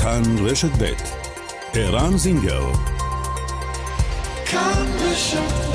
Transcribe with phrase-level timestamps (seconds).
[0.00, 0.92] כאן רשת ב'
[1.74, 2.72] ערן זינגר
[4.44, 5.66] כאן רשת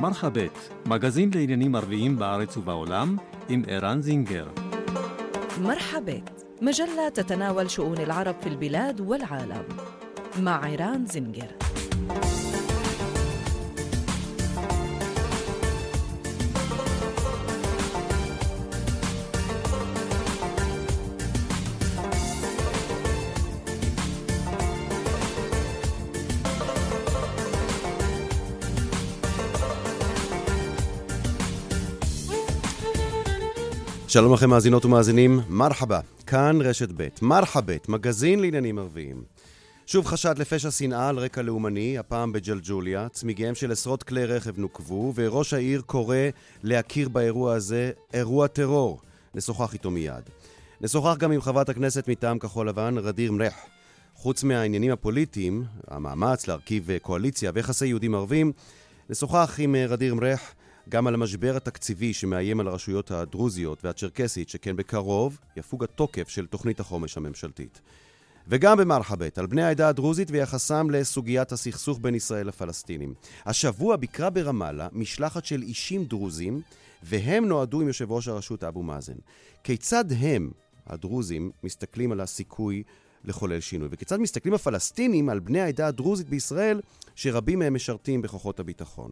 [0.00, 3.16] מרחבת, מגזין לעניינים ערביים בארץ ובעולם,
[3.48, 4.46] עם ערן זינגר.
[5.60, 6.20] مرحبا
[6.62, 9.64] مجلة تتناول شؤون العرب في البلاد والعالم
[10.38, 11.63] مع عيران زنجر
[34.15, 39.23] שלום לכם מאזינות ומאזינים, מרחבה, כאן רשת ב', מרחבת, מגזין לעניינים ערביים.
[39.85, 43.09] שוב חשד לפשע שנאה על רקע לאומני, הפעם בג'לג'וליה.
[43.09, 46.17] צמיגיהם של עשרות כלי רכב נוקבו, וראש העיר קורא
[46.63, 49.01] להכיר באירוע הזה אירוע טרור.
[49.33, 50.23] נשוחח איתו מיד.
[50.81, 53.55] נשוחח גם עם חברת הכנסת מטעם כחול לבן, רדיר מרח.
[54.15, 58.51] חוץ מהעניינים הפוליטיים, המאמץ להרכיב קואליציה ויחסי יהודים ערבים,
[59.09, 60.53] נשוחח עם רדיר מרח
[60.89, 66.79] גם על המשבר התקציבי שמאיים על הרשויות הדרוזיות והצ'רקסית, שכן בקרוב יפוג התוקף של תוכנית
[66.79, 67.81] החומש הממשלתית.
[68.47, 73.13] וגם במרחבת, על בני העדה הדרוזית ויחסם לסוגיית הסכסוך בין ישראל לפלסטינים.
[73.45, 76.61] השבוע ביקרה ברמאללה משלחת של אישים דרוזים,
[77.03, 79.17] והם נועדו עם יושב ראש הרשות אבו מאזן.
[79.63, 80.51] כיצד הם,
[80.87, 82.83] הדרוזים, מסתכלים על הסיכוי
[83.23, 83.87] לחולל שינוי?
[83.91, 86.81] וכיצד מסתכלים הפלסטינים על בני העדה הדרוזית בישראל,
[87.15, 89.11] שרבים מהם משרתים בכוחות הביטחון?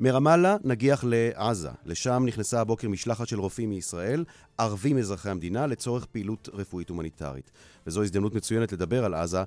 [0.00, 1.68] מרמאללה נגיח לעזה.
[1.84, 4.24] לשם נכנסה הבוקר משלחת של רופאים מישראל,
[4.58, 7.50] ערבים אזרחי המדינה, לצורך פעילות רפואית הומניטרית.
[7.86, 9.42] וזו הזדמנות מצוינת לדבר על עזה,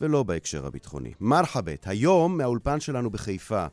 [0.00, 1.12] ולא בהקשר הביטחוני.
[1.20, 3.66] מרחבת, היום מהאולפן שלנו בחיפה,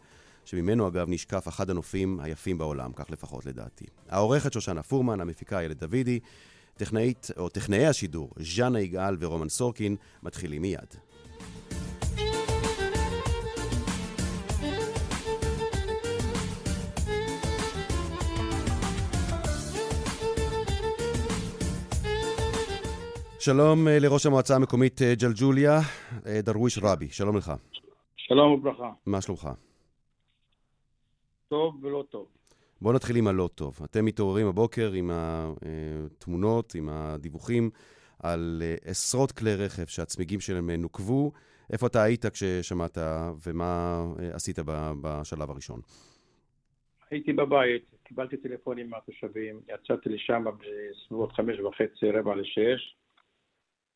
[0.46, 3.86] שממנו אגב נשקף אחד הנופים היפים בעולם, כך לפחות לדעתי.
[4.10, 6.20] העורכת שושנה פורמן, המפיקה איילת דוידי,
[6.78, 10.96] טכנאית, או טכנאי השידור, ז'אנה יגאל ורומן סורקין, מתחילים מיד.
[23.46, 25.80] שלום אה, לראש המועצה המקומית אה, ג'לג'וליה,
[26.28, 27.52] אה, דרוויש רבי, שלום לך.
[28.16, 28.92] שלום וברכה.
[29.06, 29.50] מה שלומך?
[31.48, 32.28] טוב ולא טוב.
[32.82, 33.80] בוא נתחיל עם הלא טוב.
[33.84, 37.70] אתם מתעוררים הבוקר עם התמונות, עם הדיווחים
[38.24, 41.32] על עשרות כלי רכב שהצמיגים שלהם נוקבו.
[41.74, 42.98] איפה אתה היית כששמעת
[43.48, 44.60] ומה עשית
[45.02, 45.80] בשלב הראשון?
[47.12, 53.03] הייתי בבית, קיבלתי טלפונים מהתושבים, יצאתי לשם בסביבות חמש וחצי, רבע לשש.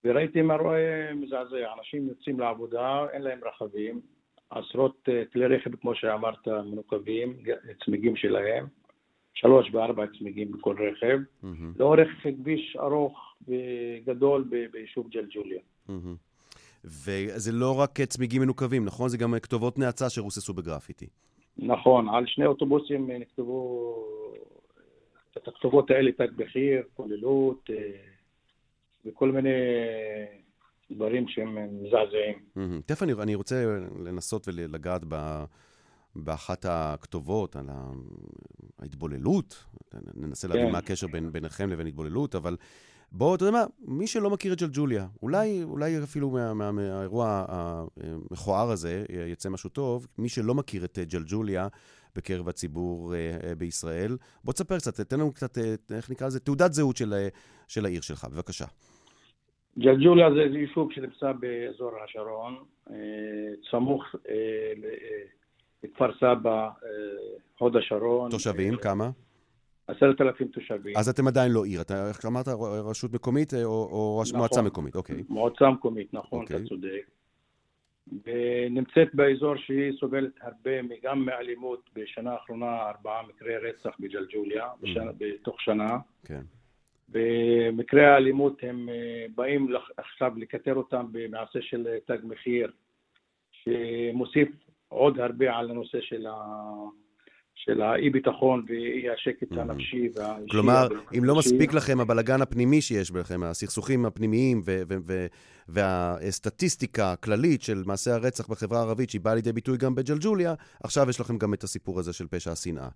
[0.04, 4.02] וראיתי מראה מזעזע, אנשים יוצאים לעבודה, אין להם רכבים,
[4.50, 7.38] עשרות אה, כלי רכב, כמו שאמרת, מנוקבים,
[7.86, 8.66] צמיגים שלהם,
[9.34, 11.48] שלוש וארבע צמיגים בכל רכב, mm-hmm.
[11.80, 15.60] לאורך כביש ארוך וגדול ביישוב ג'לג'וליה.
[15.90, 16.28] Mm-hmm.
[16.84, 19.10] וזה לא רק צמיגים מנוקבים, נכון?
[19.10, 21.08] זה גם כתובות נאצה שרוססו בגרפיטי.
[21.58, 23.96] נכון, על שני אוטובוסים נכתבו
[25.38, 27.76] את הכתובות האלה, תג מחיר, כוללות, אה,
[29.08, 29.50] וכל מיני
[30.92, 32.82] דברים שהם מזעזעים.
[32.86, 33.66] תכף אני, אני רוצה
[34.04, 35.44] לנסות ולגעת ב,
[36.16, 37.70] באחת הכתובות, על
[38.80, 39.66] ההתבוללות.
[40.16, 40.72] ננסה להבין כן.
[40.72, 42.58] מה הקשר בין, ביניכם לבין התבוללות, אבל
[43.12, 47.46] בואו, אתה יודע מה, מי שלא מכיר את ג'לג'וליה, אולי, אולי אפילו מה, מה, מהאירוע
[47.48, 51.68] המכוער הזה יצא משהו טוב, מי שלא מכיר את ג'לג'וליה,
[52.16, 54.18] בקרב הציבור uh, בישראל.
[54.44, 55.62] בוא תספר קצת, תן לנו קצת, uh,
[55.94, 57.28] איך נקרא לזה, תעודת זהות של,
[57.68, 58.66] של העיר שלך, בבקשה.
[59.80, 62.56] ג'לג'וליה זה יישוב שנמצא באזור השרון,
[62.90, 62.96] אה,
[63.72, 64.74] סמוך אה,
[65.84, 66.90] לכפר סבא, אה,
[67.58, 68.32] הוד השרון.
[68.32, 69.10] תושבים, כמה?
[69.88, 70.98] עשרת אלפים תושבים.
[70.98, 72.48] אז אתם עדיין לא עיר, אתה איך אמרת,
[72.90, 75.24] רשות מקומית או, או נכון, מועצה מקומית, אוקיי.
[75.30, 76.56] מועצה מקומית, נכון, אוקיי.
[76.56, 77.10] אתה צודק.
[78.26, 80.72] ונמצאת באזור שהיא סובלת הרבה
[81.04, 85.00] גם מאלימות, בשנה האחרונה ארבעה מקרי רצח בג'לג'וליה, mm.
[85.18, 85.98] בתוך שנה.
[86.26, 86.42] כן.
[87.10, 89.68] במקרי האלימות הם אה, באים
[89.98, 92.72] עכשיו לקטר אותם במעשה של תג מחיר,
[93.52, 94.50] שמוסיף
[94.88, 96.36] עוד הרבה על הנושא של ה...
[97.68, 99.60] של האי-ביטחון ואי השקט mm-hmm.
[99.60, 100.52] הנפשי והאישי.
[100.52, 100.88] כלומר,
[101.18, 104.62] אם לא מספיק לכם הבלגן הפנימי שיש בכם, הסכסוכים הפנימיים
[105.68, 110.54] והסטטיסטיקה הכללית של מעשי הרצח בחברה הערבית, שהיא באה לידי ביטוי גם בג'לג'וליה,
[110.84, 112.88] עכשיו יש לכם גם את הסיפור הזה של פשע השנאה.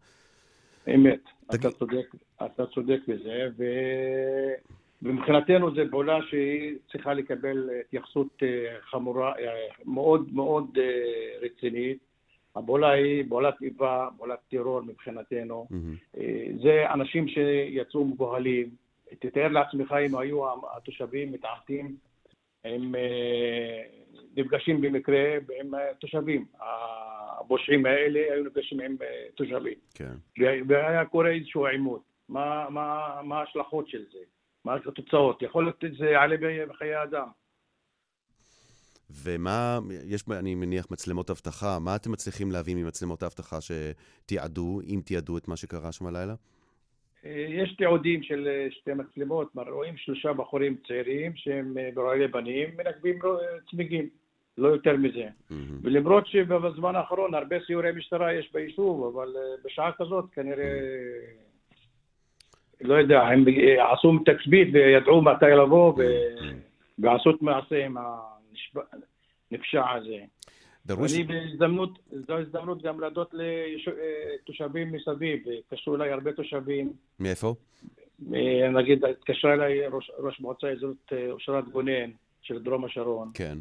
[0.87, 1.19] אמת.
[1.55, 3.63] אתה, צודק, אתה צודק בזה, ו...
[5.03, 9.51] ומבחינתנו זו פעולה שהיא צריכה לקבל התייחסות אה, חמורה, אה,
[9.85, 10.83] מאוד מאוד אה,
[11.41, 11.97] רצינית,
[12.55, 15.67] הפעולה היא פעולת איבה, פעולת טרור מבחינתנו.
[16.17, 18.69] אה, זה אנשים שיצאו מבוהלים.
[19.19, 20.41] תתאר לעצמך אם היו
[20.77, 21.95] התושבים מתעמתים
[22.65, 23.83] עם אה,
[24.37, 26.45] נפגשים במקרה עם התושבים.
[27.39, 29.77] הפושעים האלה היו נפגשים עם אה, תושבים.
[29.93, 30.13] כן.
[30.67, 32.01] והיה קורה איזשהו עימות.
[32.29, 34.19] מה, מה, מה ההשלכות של זה?
[34.65, 35.41] מה התוצאות?
[35.41, 36.35] יכול להיות שזה יעלה
[36.69, 37.27] בחיי אדם.
[39.23, 45.37] ומה, יש, אני מניח, מצלמות אבטחה, מה אתם מצליחים להביא ממצלמות האבטחה שתיעדו, אם תיעדו
[45.37, 46.35] את מה שקרה שם הלילה?
[47.25, 52.69] אה, יש תיעודים של אה, שתי מצלמות, רואים שלושה בחורים צעירים שהם אה, ברעי בנים,
[52.77, 53.19] מנגבים
[53.71, 54.09] צמיגים,
[54.57, 55.27] לא יותר מזה.
[55.83, 59.33] ולמרות שבזמן האחרון הרבה סיורי משטרה יש ביישוב, אבל
[59.65, 60.79] בשעה כזאת כנראה,
[62.81, 63.45] לא יודע, הם
[63.93, 65.93] עשו תצפית וידעו מתי לבוא
[66.99, 67.97] ועשו את מעשה עם
[69.51, 70.17] הנפשע הזה.
[70.85, 71.13] דרוש...
[71.13, 77.55] אני בהזדמנות, זו הזדמנות גם להודות לתושבים מסביב, התקשרו אליי הרבה תושבים, מאיפה?
[78.33, 82.11] אה, נגיד התקשרה אליי ראש, ראש מועצה אזורית אה, אושרת גונן
[82.41, 83.57] של דרום השרון, כן.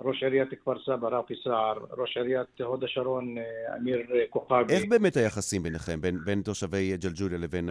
[0.00, 4.74] ראש עיריית כפר סבא רפי סער, ראש עיריית הוד השרון אה, אמיר אה, כוכבי.
[4.74, 7.68] איך באמת היחסים ביניכם, בין, בין תושבי ג'לג'וליה לבין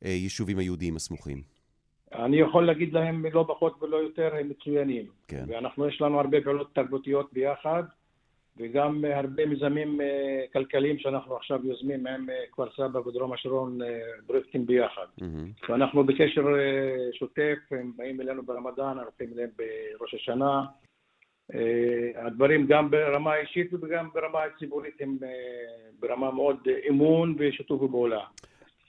[0.00, 1.42] היישובים היהודיים הסמוכים?
[2.12, 5.06] אני יכול להגיד להם לא פחות ולא יותר, הם מצוינים.
[5.28, 5.44] כן.
[5.48, 7.82] ואנחנו, יש לנו הרבה פעולות תרבותיות ביחד,
[8.56, 10.06] וגם אה, הרבה מיזמים אה,
[10.52, 13.78] כלכליים שאנחנו עכשיו יוזמים עם אה, כפר סבא ודרום השרון
[14.26, 15.06] פרויקטים ביחד.
[15.20, 15.50] מהמם.
[15.68, 16.44] ואנחנו בקשר
[17.12, 20.64] שוטף, הם באים אלינו ברמדאן, הולכים אליהם בראש השנה.
[22.16, 25.18] הדברים גם ברמה האישית וגם ברמה הציבורית הם
[26.00, 26.56] ברמה מאוד
[26.88, 28.24] אמון ושיתוף פעולה.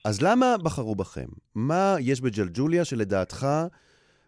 [0.06, 1.25] אז למה בחרו בכם?
[1.56, 3.47] מה יש בג'לג'וליה שלדעתך,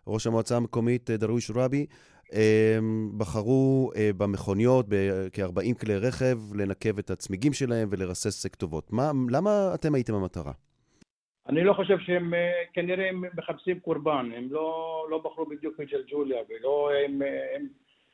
[0.07, 1.85] ראש המועצה המקומית דרוויש רבי,
[3.17, 8.93] בחרו אה, במכוניות, בכ-40 כלי רכב, לנקב את הצמיגים שלהם ולרסס כתובות?
[8.93, 10.51] מה, למה אתם הייתם המטרה?
[11.49, 16.37] אני לא חושב שהם, אה, כנראה הם מחפשים קורבן, הם לא, לא בחרו בדיוק מג'לג'וליה,
[16.49, 17.67] ולא הם, אה, הם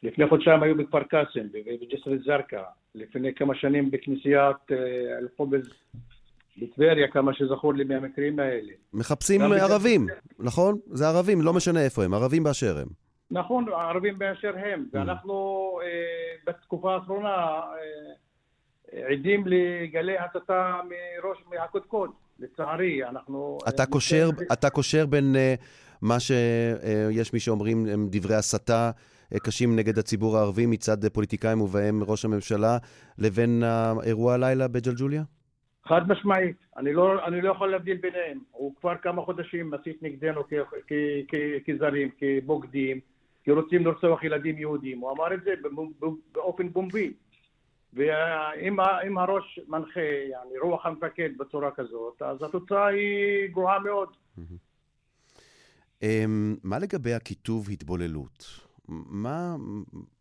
[0.03, 1.47] לפני חודשיים היו בכפר קאסם,
[1.81, 2.61] בג'סר א-זרקא,
[2.95, 4.71] לפני כמה שנים בכנסיית
[5.19, 5.69] אל-חובז
[6.57, 8.73] בטבריה, כמה שזכור לי מהמקרים האלה.
[8.93, 10.07] מחפשים ערבים,
[10.39, 10.79] נכון?
[10.85, 12.87] זה ערבים, לא משנה איפה הם, ערבים באשר הם.
[13.31, 15.33] נכון, הערבים באשר הם, ואנחנו
[15.83, 15.87] אה,
[16.47, 23.57] בתקופה האחרונה אה, עדים לגלי הסתה מראש, מהקודקוד, לצערי, אנחנו...
[23.69, 25.55] אתה אה, קושר, אתה קושר בין אה,
[26.01, 28.91] מה שיש מי שאומרים הם דברי הסתה
[29.33, 32.77] אה, קשים נגד הציבור הערבי מצד אה, פוליטיקאים ובהם ראש הממשלה,
[33.17, 35.23] לבין האירוע הלילה בג'לג'וליה?
[35.85, 38.39] חד משמעית, אני לא, אני לא יכול להבדיל ביניהם.
[38.51, 40.41] הוא כבר כמה חודשים מסית נגדנו
[41.65, 42.99] כזרים, כבוגדים,
[43.43, 44.99] כי רוצים לרצוח ילדים יהודים.
[44.99, 45.53] הוא אמר את זה
[46.31, 47.13] באופן פומבי.
[47.93, 49.99] ואם הראש מנחה,
[50.31, 54.09] yani, רוח המפקד בצורה כזאת, אז התוצאה היא גרועה מאוד.
[56.01, 58.59] אמ, מה לגבי הכיתוב התבוללות?
[58.87, 59.55] מה,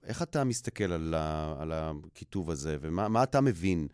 [0.05, 3.87] איך אתה מסתכל על, ה, על הכיתוב הזה, ומה מה אתה מבין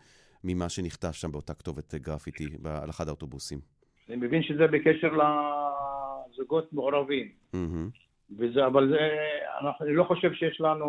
[0.44, 3.58] ממה שנכתב שם באותה כתובת גרפיטי על אחד האוטובוסים?
[4.08, 5.08] אני מבין שזה בקשר
[6.32, 7.28] לזוגות מעורבים.
[7.52, 7.90] מהמם.
[8.50, 8.98] וזה, אבל זה,
[9.60, 10.86] אנחנו, אני לא חושב שיש לנו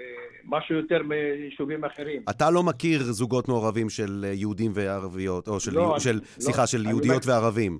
[0.00, 0.04] אה,
[0.44, 2.22] משהו יותר מיישובים אחרים.
[2.30, 6.86] אתה לא מכיר זוגות מעורבים של יהודים וערביות, או של, לא, של לא, סליחה, של
[6.86, 7.78] יהודיות מכ- וערבים.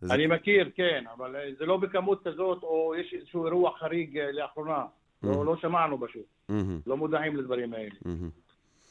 [0.00, 4.18] זה- אני מכיר, כן, אבל אה, זה לא בכמות כזאת, או יש איזשהו אירוע חריג
[4.18, 4.84] אה, לאחרונה.
[5.22, 7.90] לא, לא שמענו פשוט, מהמם, לא מודעים לדברים האלה.
[8.04, 8.30] מהמם.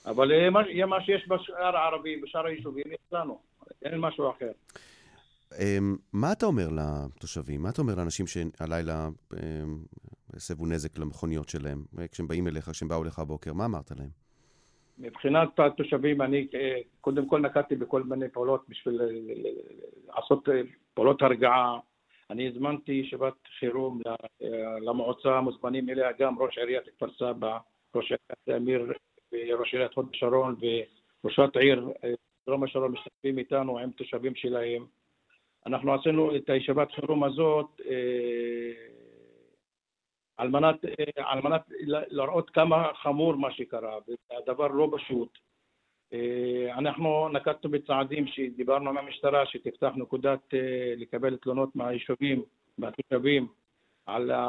[0.06, 3.40] אבל מה- מה שיש בשאר הערבים, בשאר היישובים, יש לנו.
[3.86, 4.52] אין משהו אחר.
[5.58, 7.62] אמ, מה אתה אומר לתושבים?
[7.62, 9.78] מה אתה אומר לאנשים שהלילה אמ,
[10.34, 13.54] הסבו נזק למכוניות שלהם, אה, כשהם באים אליך, כשהם באו אליך הבוקר?
[13.54, 14.10] מה אמרת להם?
[14.98, 19.08] מבחינת התושבים, אני אה, קודם כל נקטתי בכל מיני פעולות בשביל אה,
[20.08, 20.50] לעשות
[20.94, 21.80] פעולות הרגעה.
[22.30, 24.02] אני הזמנתי ישיבת חירום
[24.82, 27.58] למועצה, מוזמנים אליה גם ראש עיריית כפר סבא,
[27.96, 28.94] ראש עיריית אמיר
[29.32, 30.56] וראש עיריית הוד השרון
[31.24, 31.90] וראשת עיר
[32.48, 34.86] דרום השרון משתתפים איתנו עם תושבים שלהם.
[35.66, 38.72] אנחנו עשינו את הישיבת חירום הזאת אה,
[40.38, 43.98] על מנת, אה, על מנת ל- להראות כמה חמור מה שקרה,
[44.32, 45.38] והדבר לא פשוט.
[46.14, 52.44] אה, אנחנו נקטנו בצעדים שדיברנו עם המשטרה שתפתח נקודת אה, לקבל תלונות מהיישובים,
[52.78, 53.48] מהתושבים,
[54.06, 54.42] על, ה,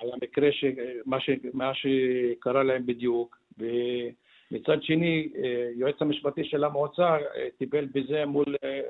[0.00, 0.64] על המקרה, ש,
[1.06, 3.38] מה, ש, מה שקרה להם בדיוק.
[3.58, 8.80] ומצד שני, אה, היועץ המשפטי של המועצה אה, טיפל בזה מול אה,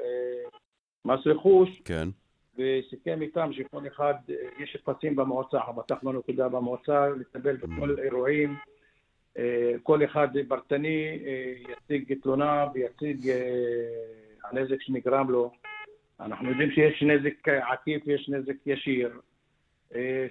[1.05, 2.09] מס רכוש, כן.
[2.59, 8.57] וסיכם איתם שכל אחד, אה, יש טפסים במועצה, פתחנו נקודה במועצה לטפל בכל האירועים
[9.39, 13.33] אה, כל אחד פרטני אה, יציג תלונה ויציג
[14.45, 15.53] הנזק שנגרם לו.
[16.21, 19.21] אנחנו יודעים שיש נזק עקיף ויש נזק ישיר.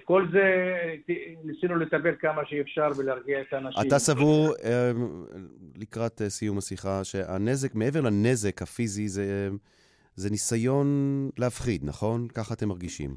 [0.04, 0.76] כל זה
[1.44, 3.88] ניסינו לטפל כמה שאפשר ולהרגיע את האנשים.
[3.88, 4.54] אתה סבור,
[5.76, 9.50] לקראת סיום השיחה, שהנזק, מעבר לנזק הפיזי, זה,
[10.14, 10.86] זה ניסיון
[11.38, 12.28] להפחיד, נכון?
[12.28, 13.16] ככה אתם מרגישים.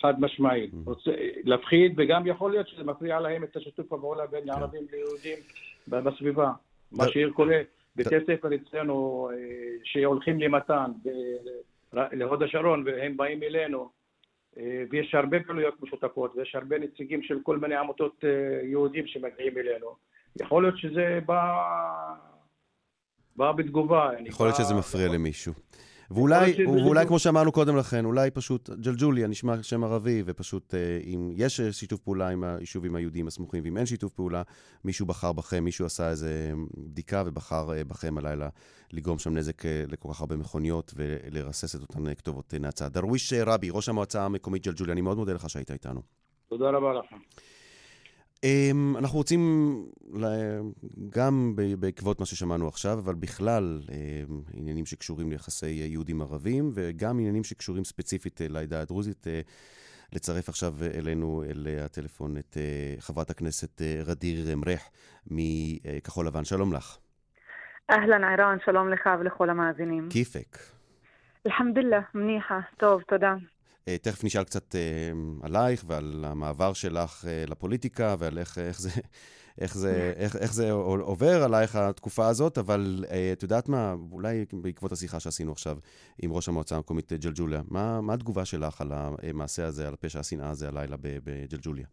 [0.00, 0.72] חד משמעית.
[0.72, 0.86] Mm-hmm.
[0.90, 1.10] רוצה
[1.44, 4.50] להפחיד, וגם יכול להיות שזה מפריע להם את השיתוף הפעולה בין כן.
[4.50, 5.38] ערבים ליהודים
[5.88, 6.52] בסביבה.
[6.92, 7.60] מה שעיר קורה,
[7.96, 9.36] בתי ספר אצלנו אה,
[9.84, 10.90] שהולכים למתן
[11.92, 13.90] להוד השרון והם באים אלינו,
[14.58, 19.58] אה, ויש הרבה פעילויות משותפות ויש הרבה נציגים של כל מיני עמותות אה, יהודים שמגיעים
[19.58, 19.86] אלינו.
[20.40, 21.62] יכול להיות שזה בא,
[23.36, 24.10] בא בתגובה.
[24.24, 25.52] יכול להיות שזה מפריע למישהו.
[26.10, 31.30] ואולי, ואולי כמו שאמרנו קודם לכן, אולי פשוט ג'לג'וליה נשמע שם ערבי, ופשוט אה, אם
[31.34, 34.42] יש שיתוף פעולה עם היישובים היהודיים הסמוכים, ואם אין שיתוף פעולה,
[34.84, 38.48] מישהו בחר בכם, מישהו עשה איזה בדיקה ובחר אה, בכם הלילה
[38.92, 42.88] לגרום שם נזק אה, לכל כך הרבה מכוניות ולרסס את אותן כתובות נאצה.
[42.88, 46.00] דרוויש רבי, ראש המועצה המקומית ג'לג'וליה, אני מאוד מודה לך שהיית איתנו.
[46.48, 47.16] תודה רבה לכם.
[48.44, 49.40] אמ, אנחנו רוצים,
[51.08, 57.84] גם בעקבות מה ששמענו עכשיו, אבל בכלל אמ, עניינים שקשורים ליחסי יהודים-ערבים, וגם עניינים שקשורים
[57.84, 59.40] ספציפית אה, לעדה הדרוזית, אה,
[60.12, 64.90] לצרף עכשיו אלינו, אל הטלפון, את אה, חברת הכנסת רדיר מרח
[65.26, 66.44] מכחול לבן.
[66.44, 66.98] שלום לך.
[67.90, 70.08] אהלן ערן, שלום לך ולכל המאזינים.
[70.10, 70.58] כיפק.
[71.46, 72.60] אלחמדוללה, מניחה.
[72.76, 73.34] טוב, תודה.
[73.88, 75.10] אה, תכף נשאל קצת אה,
[75.42, 78.90] עלייך ועל המעבר שלך אה, לפוליטיקה ועל איך, איך, זה,
[79.60, 84.92] איך, זה, איך, איך זה עובר עלייך התקופה הזאת, אבל את יודעת מה, אולי בעקבות
[84.92, 85.76] השיחה שעשינו עכשיו
[86.22, 90.50] עם ראש המועצה המקומית ג'לג'וליה, מה, מה התגובה שלך על המעשה הזה, על פשע השנאה
[90.50, 91.86] הזה הלילה בג'לג'וליה?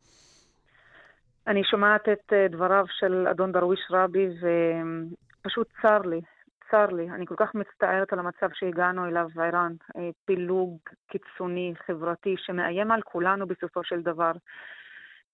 [1.48, 6.22] אני שומעת את דבריו של אדון דרוויש רבי, ופשוט צר לי.
[6.72, 10.78] צר לי, אני כל כך מצטערת על המצב שהגענו אליו בער"ן, אה, פילוג
[11.08, 14.32] קיצוני, חברתי, שמאיים על כולנו בסופו של דבר.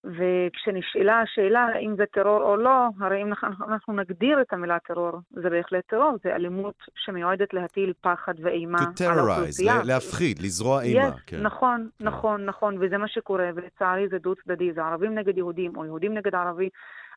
[0.04, 3.34] וכשנשאלה השאלה האם זה טרור או לא, הרי אם
[3.68, 8.80] אנחנו נגדיר את המילה טרור, זה בהחלט טרור, זה אלימות שמיועדת להטיל פחד ואימה
[9.12, 9.84] על האוכלוסייה.
[9.84, 11.08] להפחיד, לזרוע אימה.
[11.08, 11.42] Yes, כן.
[11.42, 12.06] נכון, כן.
[12.06, 16.14] נכון, נכון, וזה מה שקורה, ולצערי זה דו צדדי, זה ערבים נגד יהודים, או יהודים
[16.14, 16.70] נגד ערבי,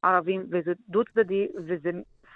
[0.02, 1.90] ערבים, וזה דו צדדי, וזה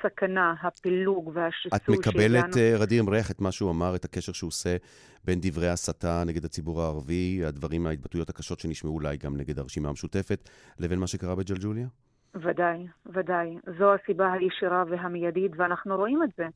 [0.04, 2.00] הסכנה, הפילוג והשיסוי שהגענו...
[2.00, 4.76] את מקבלת, uh, רדיר אמריח, את מה שהוא אמר, את הקשר שהוא עושה
[5.24, 10.48] בין דברי הסתה נגד הציבור הערבי, הדברים, ההתבטאויות הקשות שנשמעו אולי גם נגד הרשימה המשותפת,
[10.78, 11.86] לבין מה שקרה בג'לג'וליה?
[12.34, 13.58] ודאי, ודאי.
[13.78, 16.46] זו הסיבה הישירה והמיידית, ואנחנו רואים את זה.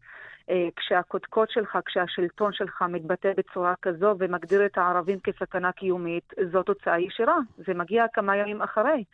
[0.51, 7.01] אה, כשהקודקוד שלך, כשהשלטון שלך מתבטא בצורה כזו ומגדיר את הערבים כסכנה קיומית, זו תוצאה
[7.01, 7.39] ישירה.
[7.67, 9.05] זה מגיע כמה ימים אחרי.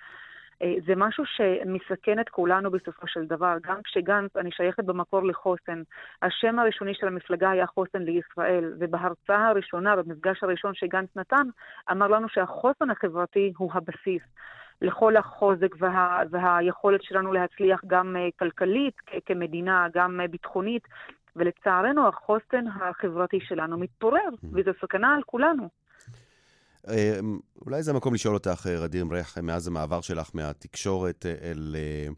[0.63, 3.57] אה, זה משהו שמסכן את כולנו בסופו של דבר.
[3.63, 5.83] גם כשגנץ, אני שייכת במקור לחוסן,
[6.23, 11.47] השם הראשוני של המפלגה היה חוסן לישראל, ובהרצאה הראשונה, במפגש הראשון שגנץ נתן,
[11.91, 14.23] אמר לנו שהחוסן החברתי הוא הבסיס.
[14.83, 18.95] לכל החוזק וה, והיכולת שלנו להצליח גם אה, כלכלית
[19.27, 20.83] כמדינה, גם אה, ביטחונית,
[21.37, 24.47] ולצערנו החוסן החברתי שלנו מתפורר, mm-hmm.
[24.53, 25.69] וזו סכנה על כולנו.
[26.91, 31.77] אמ, אולי זה המקום לשאול אותך, אה, רדיר אמריח, מאז המעבר שלך מהתקשורת אה, אל,
[31.77, 32.09] אה,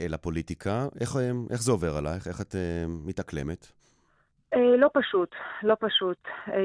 [0.00, 1.16] אל הפוליטיקה, איך,
[1.50, 2.28] איך זה עובר עלייך?
[2.28, 2.54] איך את
[3.06, 3.66] מתאקלמת?
[4.78, 6.18] לא פשוט, לא פשוט.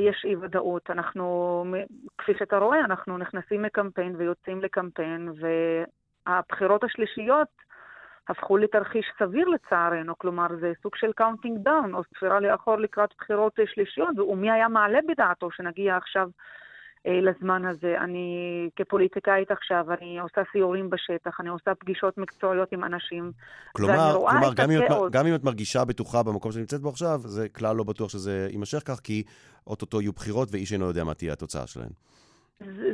[0.07, 0.89] יש אי ודאות.
[0.89, 1.65] אנחנו,
[2.17, 5.29] כפי שאתה רואה, אנחנו נכנסים לקמפיין ויוצאים לקמפיין,
[6.27, 7.47] והבחירות השלישיות
[8.27, 13.59] הפכו לתרחיש סביר לצערנו, כלומר זה סוג של counting down, או ספירה לאחור לקראת בחירות
[13.65, 16.31] שלישיות, ומי היה מעלה בדעתו שנגיע עכשיו אה,
[17.21, 17.95] לזמן הזה.
[18.01, 18.27] אני
[18.75, 23.31] כפוליטיקאית עכשיו, אני עושה סיורים בשטח, אני עושה פגישות מקצועיות עם אנשים,
[23.71, 25.11] כלומר, ואני רואה כלומר, את הכאוס.
[25.11, 28.47] גם אם את מרגישה בטוחה במקום שאת נמצאת בו עכשיו, זה כלל לא בטוח שזה
[28.51, 29.23] יימשך כך, כי
[29.67, 31.89] אוטוטו יהיו בחירות ואיש אינו יודע מה תהיה התוצאה שלהן.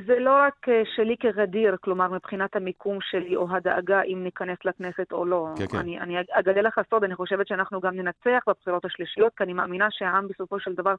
[0.07, 5.11] זה לא רק אה, שלי כגדיר, כלומר מבחינת המיקום שלי או הדאגה אם ניכנס לכנסת
[5.11, 5.47] או לא.
[5.57, 5.77] כן, כן.
[5.77, 9.87] אני, אני אגלה לך סוד, אני חושבת שאנחנו גם ננצח בבחירות השלישיות, כי אני מאמינה
[9.91, 10.95] שהעם בסופו של דבר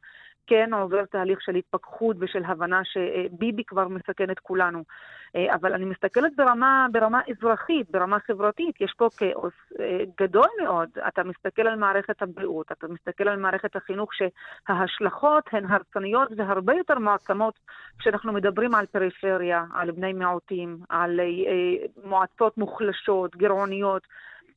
[0.47, 4.83] כן עובר תהליך של התפכחות ושל הבנה שביבי כבר מסכן את כולנו.
[5.37, 10.89] אה, אבל אני מסתכלת ברמה, ברמה אזרחית, ברמה חברתית, יש פה כאוס אה, גדול מאוד.
[11.09, 16.99] אתה מסתכל על מערכת הבריאות, אתה מסתכל על מערכת החינוך, שההשלכות הן הרסניות והרבה יותר
[16.99, 17.55] מעצמות
[17.99, 24.03] כשאנחנו מדברים על פריפריה, על בני מיעוטים, על אה, מועצות מוחלשות, גירעוניות.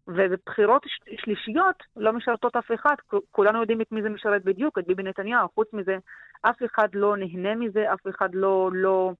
[0.08, 0.86] ובבחירות
[1.18, 2.96] שלישיות לא משרתות אף אחד.
[3.32, 5.48] כולנו יודעים את מי זה משרת בדיוק, את ביבי נתניהו.
[5.56, 5.98] חוץ מזה,
[6.41, 9.12] אף אחד לא נהנה מזה, אף אחד לא, לא,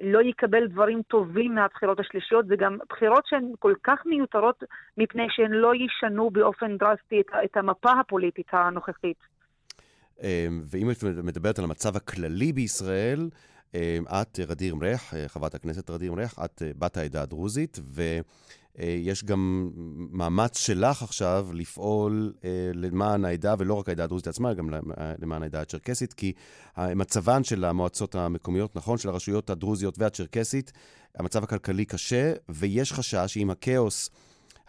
[0.00, 4.62] לא יקבל דברים טובים מהבחירות השלישיות, זה גם בחירות שהן כל כך מיותרות
[4.98, 9.18] מפני שהן לא ישנו באופן דרסטי את, את המפה הפוליטית הנוכחית.
[10.22, 13.28] אמ, ואם את מדברת על המצב הכללי בישראל,
[14.06, 17.78] את, רדיר מריח, חברת הכנסת רדיר מריח, את בת העדה הדרוזית,
[18.78, 19.70] ויש גם
[20.10, 22.32] מאמץ שלך עכשיו לפעול
[22.74, 24.70] למען העדה, ולא רק העדה הדרוזית עצמה, גם
[25.18, 26.32] למען העדה הצ'רקסית, כי
[26.78, 30.72] מצבן של המועצות המקומיות, נכון, של הרשויות הדרוזיות והצ'רקסית,
[31.14, 34.10] המצב הכלכלי קשה, ויש חשש שאם הכאוס...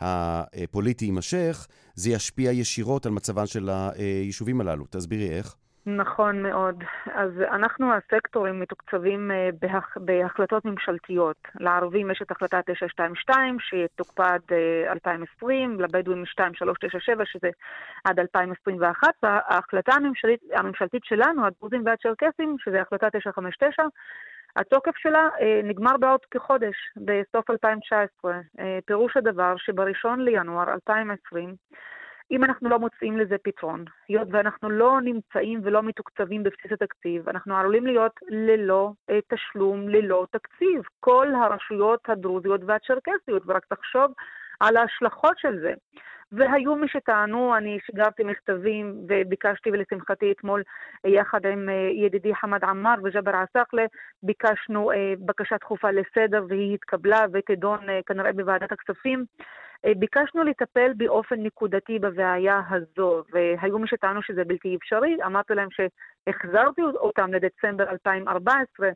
[0.04, 4.86] הפוליטי יימשך, זה ישפיע ישירות על מצבן של היישובים הללו.
[4.90, 5.56] תסבירי איך.
[5.86, 6.84] נכון מאוד.
[7.14, 9.98] אז אנחנו הסקטורים מתוקצבים אה, בהח...
[9.98, 11.38] בהחלטות ממשלתיות.
[11.60, 14.42] לערבים יש את החלטה 922 שתוקפה עד
[14.92, 17.50] 2020, אה, לבדואים 2397 שזה
[18.04, 23.84] עד 2021, וההחלטה הממשלתית, הממשלתית שלנו, הדרוזים והצ'רקסים, שזה החלטה 959,
[24.56, 28.34] התוקף שלה אה, נגמר בעוד כחודש, בסוף 2019.
[28.60, 31.56] אה, פירוש הדבר שבראשון לינואר 2020,
[32.32, 37.58] אם אנחנו לא מוצאים לזה פתרון, היות ואנחנו לא נמצאים ולא מתוקצבים בבסיס התקציב, אנחנו
[37.58, 40.82] עלולים להיות ללא אה, תשלום, ללא תקציב.
[41.00, 44.12] כל הרשויות הדרוזיות והצ'רקסיות, ורק תחשוב
[44.60, 45.74] על ההשלכות של זה.
[46.32, 50.64] והיו מי שטענו, אני שיגרתי מכתבים וביקשתי, ולשמחתי אתמול
[51.06, 53.86] יחד עם אה, ידידי חמד עמאר וג'אבר עסאקלה,
[54.24, 59.26] ביקשנו אה, בקשה דחופה לסדר והיא התקבלה ותידון אה, כנראה בוועדת הכספים.
[59.98, 66.82] ביקשנו לטפל באופן נקודתי בבעיה הזו, והיו מי שטענו שזה בלתי אפשרי, אמרתי להם שהחזרתי
[66.82, 68.90] אותם לדצמבר 2014,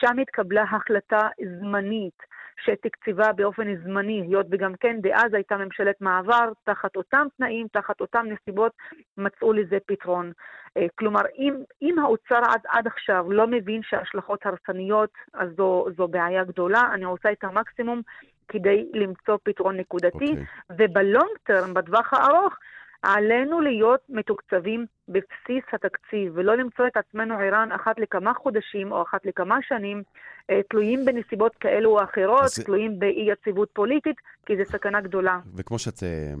[0.00, 1.28] שם התקבלה החלטה
[1.60, 2.22] זמנית.
[2.64, 8.26] שתקציבה באופן זמני, היות וגם כן דאז הייתה ממשלת מעבר, תחת אותם תנאים, תחת אותם
[8.26, 8.72] נסיבות,
[9.16, 10.32] מצאו לזה פתרון.
[10.76, 16.08] אה, כלומר, אם, אם האוצר עד, עד עכשיו לא מבין שההשלכות הרסניות, אז זו, זו
[16.08, 16.90] בעיה גדולה.
[16.94, 18.02] אני עושה את המקסימום
[18.52, 20.30] כדי למצוא פתרון נקודתי, okay.
[20.30, 20.86] אוקיי.
[20.86, 22.54] ובלונג טרם, בטווח הארוך,
[23.02, 29.26] עלינו להיות מתוקצבים בבסיס התקציב, ולא למצוא את עצמנו ערן אחת לכמה חודשים או אחת
[29.26, 30.02] לכמה שנים,
[30.50, 32.58] אה, תלויים בנסיבות כאלו או אחרות, אז...
[32.58, 35.38] תלויים באי-יציבות פוליטית, כי זו סכנה גדולה.
[35.54, 36.32] וכמו שאת אה,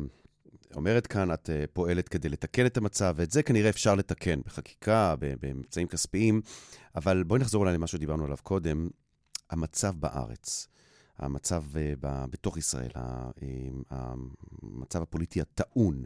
[0.76, 5.14] אומרת כאן, את אה, פועלת כדי לתקן את המצב, ואת זה כנראה אפשר לתקן בחקיקה,
[5.40, 6.40] באמצעים כספיים,
[6.96, 8.88] אבל בואי נחזור אולי למה שדיברנו עליו קודם,
[9.50, 10.68] המצב בארץ.
[11.20, 11.64] המצב
[12.00, 12.90] בתוך ישראל,
[13.90, 16.04] המצב הפוליטי הטעון.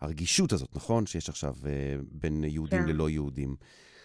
[0.00, 1.06] הרגישות הזאת, נכון?
[1.06, 1.66] שיש עכשיו uh,
[2.12, 2.88] בין יהודים כן.
[2.88, 3.56] ללא יהודים.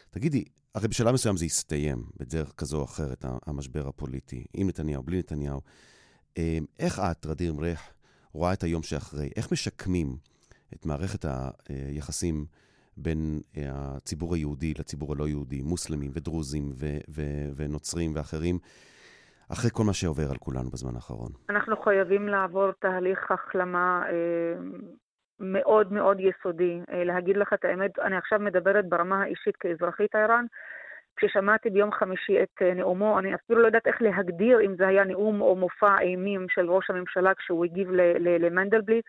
[0.09, 0.43] תגידי,
[0.75, 5.61] הרי בשלב מסוים זה יסתיים בדרך כזו או אחרת, המשבר הפוליטי, עם נתניהו, בלי נתניהו.
[6.35, 6.37] Uh,
[6.79, 7.81] איך את, רדיר מריח,
[8.33, 9.29] רואה את היום שאחרי?
[9.35, 10.17] איך משקמים
[10.73, 11.25] את מערכת
[11.69, 12.45] היחסים
[12.97, 18.59] בין הציבור היהודי לציבור הלא יהודי, מוסלמים ודרוזים ו- ו- ונוצרים ואחרים?
[19.51, 21.31] אחרי כל מה שעובר על כולנו בזמן האחרון.
[21.49, 24.03] אנחנו חייבים לעבור תהליך החלמה
[25.39, 26.79] מאוד מאוד יסודי.
[26.91, 30.45] אה, להגיד לך את האמת, אני עכשיו מדברת ברמה האישית כאזרחית איראן.
[31.15, 35.03] כששמעתי ביום חמישי את אה, נאומו, אני אפילו לא יודעת איך להגדיר אם זה היה
[35.03, 39.05] נאום או מופע אימים של ראש הממשלה כשהוא הגיב למנדלבליט.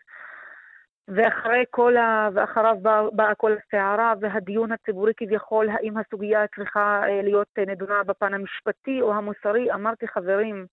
[1.07, 2.29] ואחרי כל ה...
[2.33, 8.33] ואחריו באה בא כל הסערה והדיון הציבורי כביכול, האם הסוגיה צריכה אה, להיות נדונה בפן
[8.33, 10.65] המשפטי או המוסרי, אמרתי, חברים,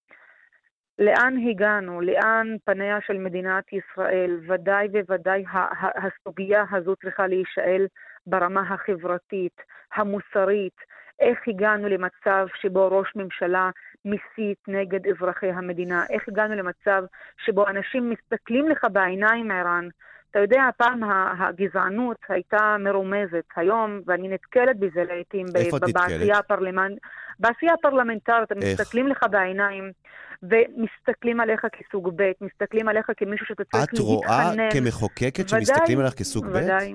[0.98, 5.44] לאן הגענו, לאן פניה של מדינת ישראל, ודאי וודאי
[5.94, 7.86] הסוגיה הזו צריכה להישאל
[8.26, 9.60] ברמה החברתית,
[9.94, 10.76] המוסרית,
[11.20, 13.70] איך הגענו למצב שבו ראש ממשלה
[14.04, 17.04] מסית נגד אזרחי המדינה, איך הגענו למצב
[17.44, 19.88] שבו אנשים מסתכלים לך בעיניים, ערן,
[20.30, 21.00] אתה יודע, פעם
[21.38, 23.44] הגזענות הייתה מרומזת.
[23.56, 25.46] היום, ואני נתקלת בזה לעיתים,
[25.92, 26.98] בעשייה הפרלמנט...
[27.38, 29.92] בעשייה הפרלמנטרית, הם מסתכלים לך בעיניים,
[30.42, 33.98] ומסתכלים עליך כסוג ב', מסתכלים עליך כמישהו שאתה צריך להתחנן.
[33.98, 36.50] את רואה כמחוקקת שמסתכלים עליך כסוג ב'?
[36.50, 36.94] ודאי.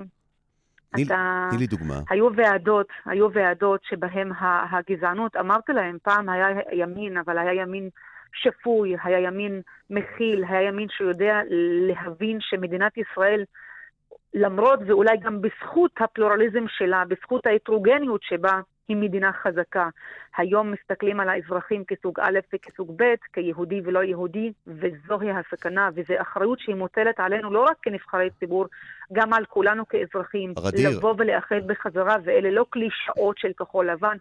[0.90, 2.00] תני לי דוגמה.
[2.10, 4.32] היו ועדות, היו ועדות שבהן
[4.70, 7.88] הגזענות, אמרתי להם, פעם היה ימין, אבל היה ימין
[8.34, 11.40] שפוי, היה ימין מכיל, היה ימין שיודע
[11.88, 13.44] להבין שמדינת ישראל,
[14.34, 19.88] למרות ואולי גם בזכות הפלורליזם שלה, בזכות ההטרוגניות שבה, היא מדינה חזקה.
[20.36, 26.58] היום מסתכלים על האזרחים כסוג א' וכסוג ב', כיהודי ולא יהודי, וזוהי הסכנה, וזו אחריות
[26.60, 28.66] שהיא מוטלת עלינו לא רק כנבחרי ציבור,
[29.12, 30.54] גם על כולנו כאזרחים.
[30.58, 30.90] רדיר.
[30.90, 34.16] לבוא ולאחד בחזרה, ואלה לא קלישאות של כחול לבן,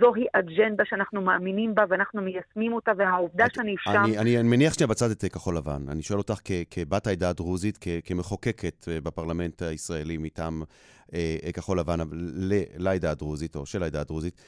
[0.00, 4.02] זוהי אג'נדה שאנחנו מאמינים בה ואנחנו מיישמים אותה, והעובדה את, שאני שם...
[4.04, 5.88] אני, אני מניח שנייה בצד את כחול לבן.
[5.88, 10.62] אני שואל אותך כ, כבת העדה הדרוזית, כ, כמחוקקת אה, בפרלמנט הישראלי מטעם
[11.14, 11.98] אה, כחול לבן
[12.76, 14.40] לעדה הדרוזית, או של העדה הדרוזית,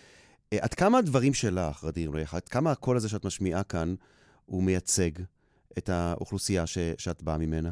[0.54, 3.94] עד כמה הדברים שלך, רדיר ריח, עד כמה הקול הזה שאת משמיעה כאן,
[4.46, 5.10] הוא מייצג
[5.78, 7.70] את האוכלוסייה ש, שאת באה ממנה?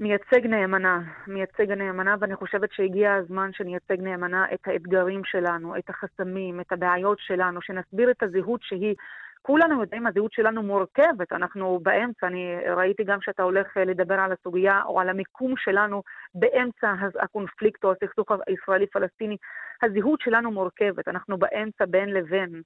[0.00, 6.60] מייצג נאמנה, מייצג נאמנה, ואני חושבת שהגיע הזמן שנייצג נאמנה את האתגרים שלנו, את החסמים,
[6.60, 8.94] את הבעיות שלנו, שנסביר את הזהות שהיא
[9.42, 14.32] כולנו יודעים, הזהות שלנו מורכבת, אנחנו באמצע, אני ראיתי גם שאתה הולך אה, לדבר על
[14.32, 16.02] הסוגיה או על המיקום שלנו
[16.34, 19.36] באמצע הקונפליקט או הסכסוך הישראלי-פלסטיני.
[19.82, 22.62] הזהות שלנו מורכבת, אנחנו באמצע בין לבין.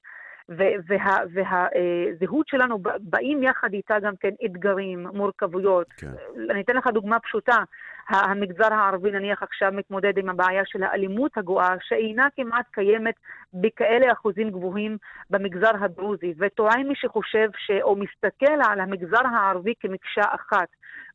[0.49, 5.87] והזהות וה, שלנו, באים יחד איתה גם כן אתגרים, מורכבויות.
[5.97, 6.11] כן.
[6.51, 7.57] אני אתן לך דוגמה פשוטה.
[8.09, 13.15] המגזר הערבי נניח עכשיו מתמודד עם הבעיה של האלימות הגואה, שאינה כמעט קיימת
[13.55, 14.97] בכאלה אחוזים גבוהים
[15.31, 17.71] במגזר הדרוזי, וטוען מי שחושב ש...
[17.83, 20.69] או מסתכל על המגזר הערבי כמקשה אחת.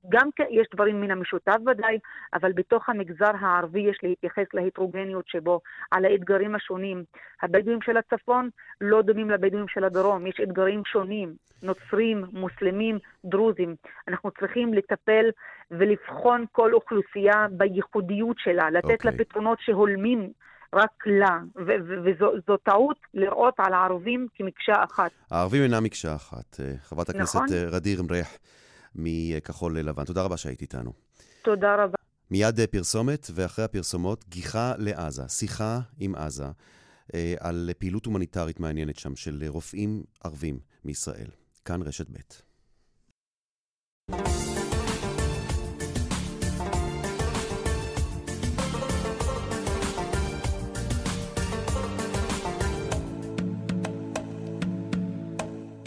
[0.09, 1.99] גם כן יש דברים מן המשותף ודאי,
[2.33, 7.03] אבל בתוך המגזר הערבי יש להתייחס להטרוגניות שבו, על האתגרים השונים.
[7.41, 8.49] הבדואים של הצפון
[8.81, 11.33] לא דומים לבדואים של הדרום, יש אתגרים שונים,
[11.63, 13.75] נוצרים, מוסלמים, דרוזים.
[14.07, 15.25] אנחנו צריכים לטפל
[15.71, 19.05] ולבחון כל אוכלוסייה בייחודיות שלה, לתת okay.
[19.05, 19.25] לה אוקיי.
[19.25, 20.31] פתרונות שהולמים
[20.73, 25.12] רק לה, וזו טעות לראות על הערבים כמקשה אחת.
[25.31, 26.59] הערבים אינם מקשה אחת.
[26.59, 27.47] אה, חברת הכנסת נכון?
[27.53, 28.38] אה, רדיר מריח.
[28.95, 30.04] מכחול לבן.
[30.04, 30.93] תודה רבה שהיית איתנו.
[31.43, 31.97] תודה רבה.
[32.32, 36.47] מיד אה, פרסומת, ואחרי הפרסומות, גיחה לעזה, שיחה עם עזה
[37.13, 41.28] אה, על פעילות הומניטרית מעניינת שם של רופאים ערבים מישראל.
[41.65, 42.17] כאן רשת ב'.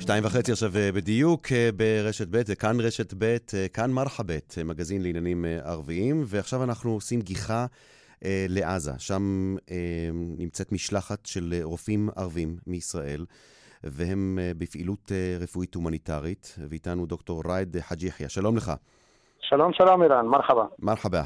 [0.03, 4.59] שתיים וחצי עכשיו אה, בדיוק אה, ברשת ב', זה כאן רשת ב', אה, כאן מרחבא,
[4.65, 7.67] מגזין לעניינים ערביים, ועכשיו אנחנו עושים גיחה
[8.25, 8.93] אה, לעזה.
[8.99, 9.77] שם אה,
[10.38, 13.25] נמצאת משלחת של רופאים ערבים מישראל,
[13.85, 18.29] והם אה, בפעילות אה, רפואית הומניטרית, ואיתנו דוקטור רייד חאג' יחיא.
[18.29, 18.73] שלום לך.
[19.41, 20.65] שלום, שלום ערן, مرحبا.
[20.79, 21.23] مرحبا.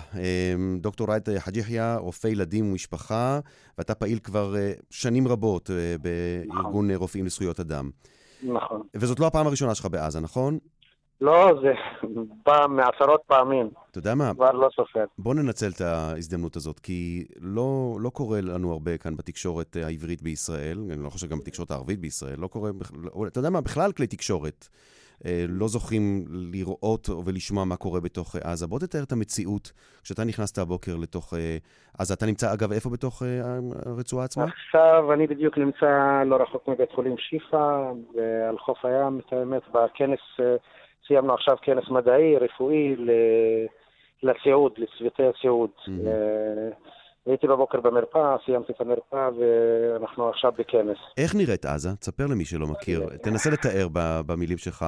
[0.80, 3.40] דוקטור רייד חאג' יחיא, רופא ילדים ומשפחה,
[3.78, 4.54] ואתה פעיל כבר
[4.90, 6.90] שנים רבות בארגון נכון.
[6.90, 7.90] רופאים לזכויות אדם.
[8.42, 8.82] נכון.
[8.94, 10.58] וזאת לא הפעם הראשונה שלך בעזה, נכון?
[11.20, 11.72] לא, זה
[12.46, 13.70] בא מעשרות פעמים.
[13.90, 14.34] אתה יודע מה?
[14.34, 15.04] כבר לא סופר.
[15.18, 20.78] בוא ננצל את ההזדמנות הזאת, כי לא, לא קורה לנו הרבה כאן בתקשורת העברית בישראל,
[20.92, 22.70] אני לא חושב גם בתקשורת הערבית בישראל, לא קורה,
[23.26, 24.68] אתה יודע מה, בכלל כלי תקשורת.
[25.24, 28.66] אה, לא זוכים לראות ולשמוע מה קורה בתוך אה, עזה.
[28.66, 31.56] בוא תתאר את המציאות כשאתה נכנסת הבוקר לתוך אה,
[31.98, 32.14] עזה.
[32.14, 33.22] אתה נמצא, אגב, איפה בתוך
[33.86, 34.44] הרצועה עצמה?
[34.44, 37.90] עכשיו אני בדיוק נמצא לא רחוק מבית חולים שיפא,
[38.48, 40.20] על חוף הים, את האמת, בכנס,
[41.06, 42.96] סיימנו עכשיו כנס מדעי, רפואי,
[44.22, 45.70] לסיעוד, לצוותי הסיעוד.
[45.78, 46.95] Mm-hmm.
[47.26, 50.98] הייתי בבוקר במרפאה, סיימתי את המרפאה ואנחנו עכשיו בכנס.
[51.18, 51.88] איך נראית עזה?
[51.96, 53.08] תספר למי שלא מכיר.
[53.22, 53.88] תנסה לתאר
[54.26, 54.84] במילים שלך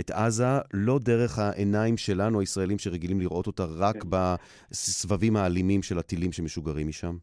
[0.00, 4.08] את עזה, לא דרך העיניים שלנו, הישראלים, שרגילים לראות אותה רק כן.
[4.10, 7.16] בסבבים האלימים של הטילים שמשוגרים משם.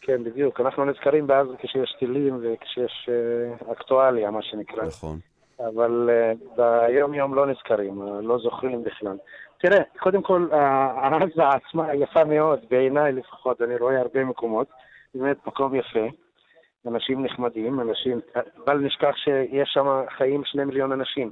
[0.00, 0.60] כן, בדיוק.
[0.60, 4.84] אנחנו נזכרים בעזה כשיש טילים וכשיש uh, אקטואליה, מה שנקרא.
[4.84, 5.18] נכון.
[5.58, 9.16] אבל uh, ביום-יום לא נזכרים, לא זוכרים בכלל.
[9.64, 14.66] תראה, קודם כל, העזה עצמה יפה מאוד, בעיניי לפחות, אני רואה הרבה מקומות,
[15.14, 16.06] באמת מקום יפה,
[16.86, 18.20] אנשים נחמדים, אנשים,
[18.66, 21.30] בל נשכח שיש שם חיים שני מיליון אנשים.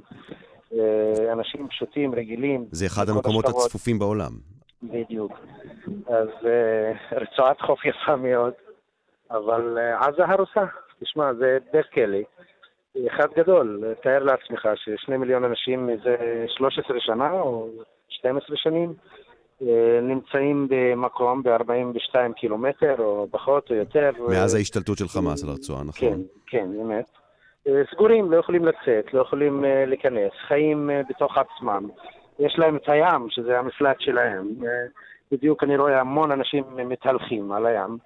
[0.73, 2.65] אה, אנשים פשוטים, רגילים.
[2.71, 3.65] זה אחד המקומות השכבות.
[3.65, 4.31] הצפופים בעולם.
[4.83, 5.31] בדיוק.
[6.07, 8.53] אז אה, רצועת חוף יפה מאוד,
[9.31, 10.65] אבל אה, עזה הרוסה.
[10.99, 12.17] תשמע, זה בית כלא.
[13.07, 17.69] אחד גדול, תאר לעצמך ששני מיליון אנשים מזה 13 שנה, או
[18.13, 18.93] 12 שנים,
[19.61, 24.11] אה, נמצאים במקום ב-42 קילומטר, או פחות או יותר.
[24.29, 26.09] מאז ההשתלטות של חמאס על הרצועה, נכון?
[26.09, 27.05] כן, כן, אמת.
[27.67, 31.89] אה, סגורים, לא יכולים לצאת, לא יכולים אה, להיכנס, חיים בתוך עצמם.
[32.39, 34.47] יש להם את הים, שזה המפלט שלהם.
[35.31, 37.97] בדיוק אני רואה המון אנשים מתהלכים על הים.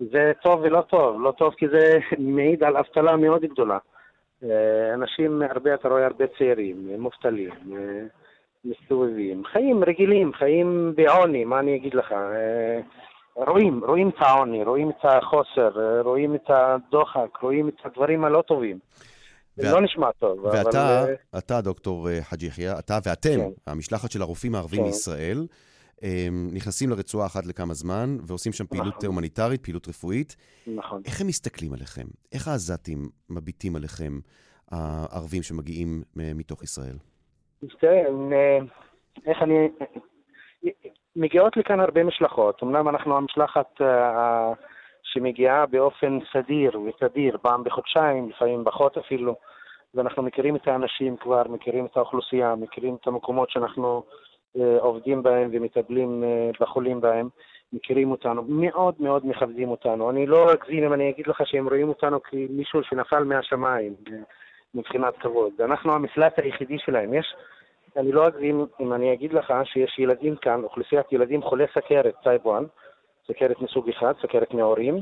[0.00, 3.78] זה טוב ולא טוב, לא טוב כי זה מעיד על אבטלה מאוד גדולה.
[4.94, 7.50] אנשים, הרבה, אתה רואה הרבה צעירים, מובטלים.
[8.66, 9.42] מסתובבים.
[9.52, 12.12] חיים רגילים, חיים בעוני, מה אני אגיד לך?
[12.12, 12.80] אה,
[13.34, 18.42] רואים, רואים את העוני, רואים את החוסר, אה, רואים את הדוחק, רואים את הדברים הלא
[18.42, 18.78] טובים.
[19.56, 21.14] זה לא נשמע טוב, ואתה, אבל...
[21.38, 23.50] אתה, דוקטור אה, חאג' יחיא, אתה ואתם, כן.
[23.66, 24.86] המשלחת של הרופאים הערבים כן.
[24.86, 25.46] מישראל,
[26.52, 29.06] נכנסים לרצועה אחת לכמה זמן ועושים שם פעילות נכון.
[29.06, 30.36] הומניטרית, פעילות רפואית.
[30.66, 31.02] נכון.
[31.04, 32.06] איך הם מסתכלים עליכם?
[32.32, 34.18] איך העזתים מביטים עליכם,
[34.70, 36.96] הערבים שמגיעים מתוך ישראל?
[37.80, 38.58] תראה, אה,
[39.26, 39.68] איך אני...
[41.16, 42.62] מגיעות לכאן הרבה משלחות.
[42.62, 44.52] אמנם אנחנו המשלחת אה,
[45.02, 49.36] שמגיעה באופן סדיר ותדיר, פעם בחודשיים, לפעמים פחות אפילו,
[49.94, 54.02] ואנחנו מכירים את האנשים כבר, מכירים את האוכלוסייה, מכירים את המקומות שאנחנו
[54.56, 56.24] אה, עובדים בהם ומטפלים
[56.60, 57.28] בחולים בהם,
[57.72, 60.10] מכירים אותנו, מאוד מאוד מכבדים אותנו.
[60.10, 63.94] אני לא אגזים אם אני אגיד לך שהם רואים אותנו כמישהו שנפל מהשמיים
[64.74, 65.52] מבחינת כבוד.
[65.60, 67.14] אנחנו המפלט היחידי שלהם.
[67.14, 67.34] יש,
[67.96, 72.30] אני לא אגזים אם אני אגיד לך שיש ילדים כאן, אוכלוסיית ילדים חולי סכרת, 1,
[73.28, 75.00] סכרת מסוג אחד, סכרת נעורים,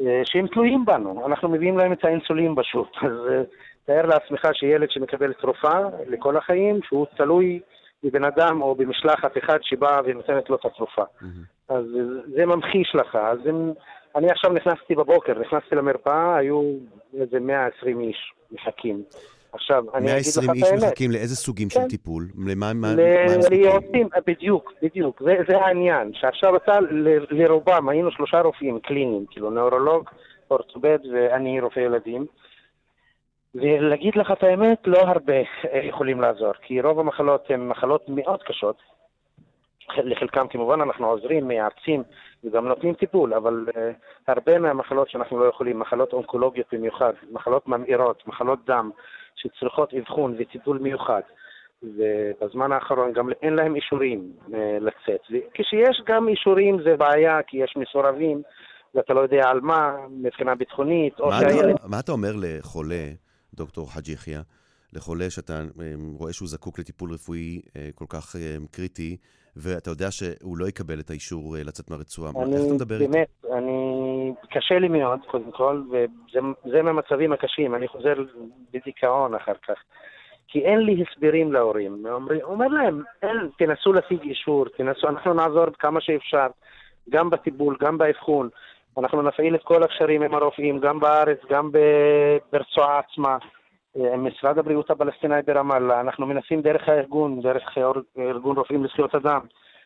[0.00, 1.26] אה, שהם תלויים בנו.
[1.26, 2.88] אנחנו מביאים להם את האינסולין פשוט.
[3.06, 3.42] אז אה,
[3.84, 7.60] תאר לעצמך שילד שמקבל תרופה לכל החיים, שהוא תלוי
[8.04, 11.02] בבן אדם או במשלחת אחד שבאה ונותנת לו את התרופה.
[11.02, 11.57] Mm-hmm.
[11.68, 11.84] אז
[12.36, 13.16] זה ממחיש לך.
[13.16, 13.72] אז אם,
[14.16, 16.62] אני עכשיו נכנסתי בבוקר, נכנסתי למרפאה, היו
[17.20, 19.02] איזה 120 איש מחכים.
[19.52, 20.56] עכשיו, אני אגיד לך את האמת.
[20.56, 21.80] 120 איש מחכים לאיזה סוגים כן.
[21.80, 22.28] של טיפול?
[22.46, 22.84] למה הם
[23.40, 24.08] זקוקים?
[24.26, 25.22] בדיוק, בדיוק.
[25.22, 26.10] זה, זה העניין.
[26.14, 30.08] שעכשיו אתה, ל- לרובם, היינו שלושה רופאים קליניים, כאילו נאורולוג,
[30.50, 32.26] אורתופד ואני רופא ילדים.
[33.54, 35.34] ולהגיד לך את האמת, לא הרבה
[35.88, 38.76] יכולים לעזור, כי רוב המחלות הן מחלות מאוד קשות.
[39.96, 42.02] לחלקם כמובן אנחנו עוזרים, מייעצים
[42.44, 43.78] וגם נותנים טיפול, אבל uh,
[44.28, 48.90] הרבה מהמחלות שאנחנו לא יכולים, מחלות אונקולוגיות במיוחד, מחלות ממאירות, מחלות דם,
[49.36, 51.20] שצריכות אבחון וטיפול מיוחד.
[51.82, 55.20] ובזמן האחרון גם אין להם אישורים uh, לצאת.
[55.30, 58.42] וכשיש גם אישורים זה בעיה, כי יש מסורבים,
[58.94, 61.76] ואתה לא יודע על מה, מבחינה ביטחונית, או שהילד...
[61.84, 63.04] מה אתה אומר לחולה,
[63.54, 64.38] דוקטור חאג' יחיא,
[64.92, 67.60] לחולה שאתה אה, רואה שהוא זקוק לטיפול רפואי
[67.94, 68.36] כל כך
[68.70, 69.16] קריטי,
[69.62, 72.30] ואתה יודע שהוא לא יקבל את האישור לצאת מהרצועה.
[72.30, 73.12] איך אתה מדבר איתו?
[73.12, 74.32] באמת, אני...
[74.50, 77.74] קשה לי מאוד, קודם כל, וזה מהמצבים הקשים.
[77.74, 78.14] אני חוזר
[78.72, 79.74] בדיכאון אחר כך.
[80.48, 82.06] כי אין לי הסברים להורים.
[82.10, 86.46] אומר, אומר להם, אין, תנסו להשיג אישור, תנסו, אנחנו נעזור כמה שאפשר,
[87.10, 88.48] גם בטיפול, גם באבחון.
[88.98, 91.70] אנחנו נפעיל את כל הקשרים עם הרופאים, גם בארץ, גם
[92.52, 93.38] ברצועה עצמה.
[93.96, 97.78] עם משרד הבריאות הפלסטיני ברמאללה, אנחנו מנסים דרך הארגון, דרך
[98.18, 99.40] ארגון רופאים לזכויות אדם,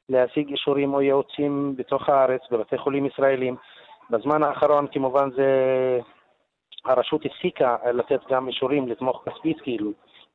[0.08, 3.56] להשיג אישורים או ייעוצים בתוך הארץ, בבתי חולים ישראלים.
[4.10, 5.46] בזמן האחרון כמובן זה...
[6.84, 9.92] הרשות הפסיקה לתת גם אישורים לתמוך כספית כאילו.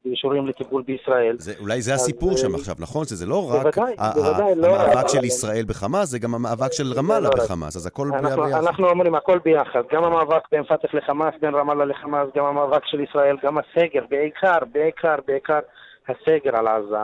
[0.09, 1.35] ואישורים לטיפול בישראל.
[1.39, 3.05] זה, אולי זה הסיפור אז, שם עכשיו, נכון?
[3.05, 6.93] שזה לא רק בוודאי, בוודאי, לא המאבק לא, של ישראל בחמאס, זה גם המאבק של
[6.95, 8.63] רמאללה לא בחמאס, אז הכל אנחנו, ביחד.
[8.63, 12.99] אנחנו אומרים הכל ביחד, גם המאבק בין פתח לחמאס, בין רמאללה לחמאס, גם המאבק של
[12.99, 15.59] ישראל, גם הסגר, בעיקר, בעיקר, בעיקר
[16.07, 16.97] הסגר על עזה.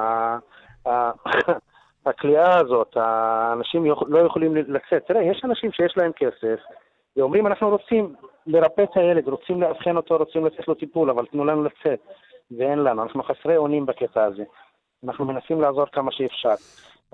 [2.05, 5.03] הכליאה הזאת, האנשים לא יכולים לצאת.
[5.07, 6.59] תראה, יש אנשים שיש להם כסף,
[7.17, 8.15] ואומרים, אנחנו רוצים
[8.47, 11.99] לרפא את הילד, רוצים לאבחן אותו, רוצים לתת לו טיפול, אבל תנו לנו לצאת.
[12.57, 14.43] ואין לנו, אנחנו חסרי אונים בקטע הזה.
[15.03, 16.55] אנחנו מנסים לעזור כמה שאפשר.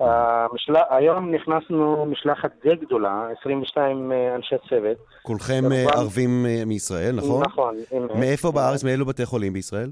[0.00, 0.74] המשל...
[0.90, 4.96] היום נכנסנו משלחת די גדולה, 22 אה, אנשי צוות.
[5.22, 5.72] כולכם כמובן...
[5.72, 7.42] אה, ערבים אה, מישראל, נכון?
[7.42, 7.74] נכון.
[8.14, 9.90] מאיפה בארץ, מאילו בתי חולים בישראל?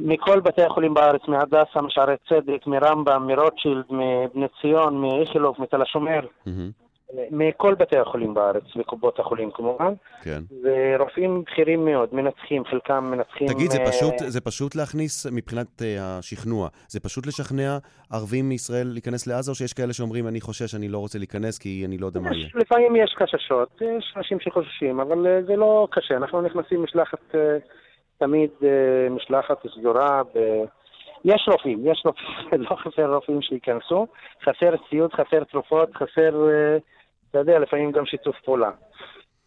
[0.00, 6.20] מכל בתי החולים בארץ, מהדסה, משערי צדק, מרמב"ם, מרוטשילד, מבני ציון, מאיכילוב, מתל השומר.
[6.20, 6.85] Mm-hmm.
[7.14, 9.94] מכל בתי החולים בארץ, מקופות החולים כמובן.
[10.22, 10.40] כן.
[10.62, 13.48] ורופאים בכירים מאוד, מנצחים, חלקם מנצחים...
[13.48, 17.78] תגיד, זה אה, פשוט, זה פשוט להכניס מבחינת uh, השכנוע, זה פשוט לשכנע
[18.12, 21.82] ערבים מישראל להיכנס לעזה, או שיש כאלה שאומרים, אני חושש, אני לא רוצה להיכנס כי
[21.86, 22.48] אני לא יודע מה יהיה?
[22.54, 26.16] לפעמים יש חששות, יש אנשים שחוששים, אבל uh, זה לא קשה.
[26.16, 27.36] אנחנו נכנסים משלחת, uh,
[28.18, 28.64] תמיד uh,
[29.10, 30.22] משלחת סגורה.
[30.34, 30.38] ב...
[31.24, 34.06] יש רופאים, יש רופאים, לא חסר רופאים שייכנסו,
[34.42, 36.48] חסר ציוד, חסר תרופות, חסר...
[36.48, 36.95] Uh,
[37.30, 38.70] אתה יודע, לפעמים גם שיתוף פעולה.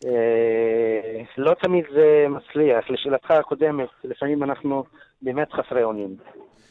[0.06, 2.90] אה, לא תמיד זה מצליח.
[2.90, 4.84] לשאלתך הקודמת, לפעמים אנחנו
[5.22, 6.16] באמת חסרי אונים.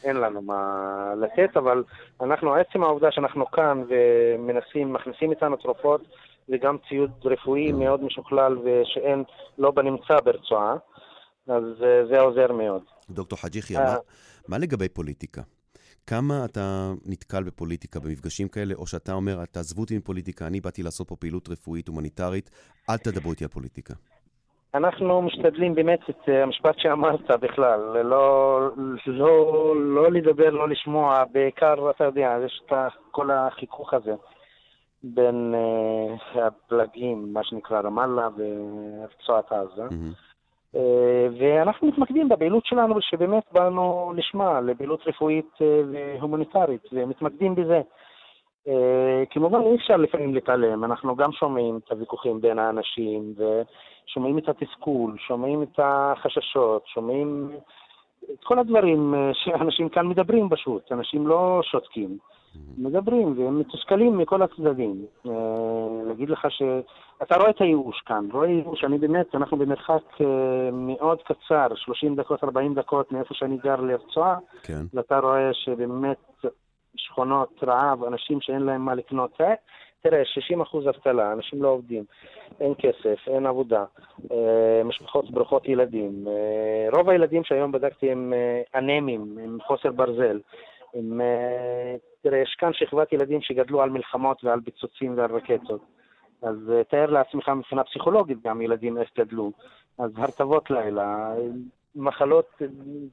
[0.03, 1.83] אין לנו מה לתת, אבל
[2.21, 6.01] אנחנו, עצם העובדה שאנחנו כאן ומנסים, מכניסים איתנו תרופות
[6.49, 9.23] וגם ציוד רפואי מאוד משוכלל ושאין,
[9.57, 10.75] לא בנמצא ברצועה,
[11.47, 12.81] אז אה, זה עוזר מאוד.
[13.09, 13.95] דוקטור חאג' יחיא, מה,
[14.47, 15.41] מה לגבי פוליטיקה?
[16.09, 21.07] כמה אתה נתקל בפוליטיקה במפגשים כאלה, או שאתה אומר, תעזבו אותי מפוליטיקה, אני באתי לעשות
[21.09, 22.49] פה פעילות רפואית הומניטרית,
[22.89, 23.93] אל תדברו איתי על פוליטיקה.
[24.75, 28.59] אנחנו משתדלים באמת את אה, המשפט שאמרת בכלל, לא,
[29.07, 32.73] לא, לא לדבר, לא לשמוע, בעיקר, אתה יודע, יש את
[33.11, 34.13] כל החיכוך הזה
[35.03, 39.87] בין uh, הפלגים, מה שנקרא רמאללה ורצועת עזה.
[39.87, 40.28] Mm-hmm.
[40.75, 47.81] אה, ואנחנו מתמקדים בפעילות שלנו שבאמת באנו לשמה, לפעילות רפואית אה, והומניטרית, ומתמקדים בזה.
[48.67, 54.49] אה, כמובן אי אפשר לפעמים להתעלם, אנחנו גם שומעים את הוויכוחים בין האנשים, ושומעים את
[54.49, 57.51] התסכול, שומעים את החששות, שומעים
[58.33, 62.17] את כל הדברים שאנשים כאן מדברים פשוט, אנשים לא שותקים.
[62.77, 65.05] מדברים, והם מתוסכלים מכל הצדדים.
[65.25, 65.31] אה,
[66.07, 66.61] להגיד לך ש...
[67.23, 72.15] אתה רואה את הייאוש כאן, רואה ייאוש, אני באמת, אנחנו במרחק אה, מאוד קצר, 30
[72.15, 74.81] דקות, 40 דקות מאיפה שאני גר לרצועה, כן.
[74.93, 76.45] ואתה רואה שבאמת
[76.95, 79.41] שכונות רעב, אנשים שאין להם מה לקנות.
[80.01, 82.03] תראה, 60 אחוז אבטלה, אנשים לא עובדים,
[82.59, 83.85] אין כסף, אין עבודה,
[84.31, 86.27] אה, משפחות ברוכות ילדים.
[86.27, 90.39] אה, רוב הילדים שהיום בדקתי הם אה, אנמים, עם חוסר ברזל.
[90.93, 91.21] עם,
[92.21, 95.81] תראה, יש כאן שכבת ילדים שגדלו על מלחמות ועל פיצוצים ועל רקטות.
[96.41, 96.55] אז
[96.89, 99.51] תאר לעצמך מבחינה פסיכולוגית גם ילדים איך גדלו.
[99.97, 101.33] אז הרטבות לילה,
[101.95, 102.45] מחלות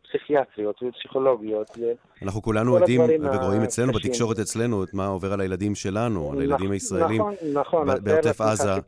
[0.02, 1.78] פסיכיאטריות ופסיכולוגיות.
[2.22, 6.70] אנחנו כולנו יודעים ורואים אצלנו, בתקשורת אצלנו, את מה עובר על הילדים שלנו, על הילדים
[6.70, 8.72] הישראלים נכון, נכון, בעוטף עזה.
[8.72, 8.78] אה,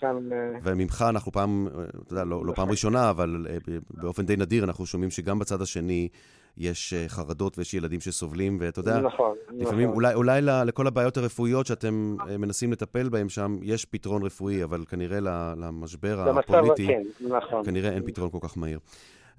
[0.62, 1.68] וממך אנחנו פעם,
[2.06, 3.56] אתה יודע, לא, לא פעם ראשונה, אבל אה,
[3.90, 6.08] באופן די נדיר אנחנו שומעים שגם בצד השני
[6.58, 9.94] יש אה, חרדות ויש ילדים שסובלים, ואתה יודע, נכון, לפעמים, נכון.
[9.94, 15.20] אולי, אולי לכל הבעיות הרפואיות שאתם מנסים לטפל בהן שם, יש פתרון רפואי, אבל כנראה
[15.56, 17.64] למשבר הפוליטי, כן, נכון.
[17.64, 18.78] כנראה אין פתרון כל כך מהיר.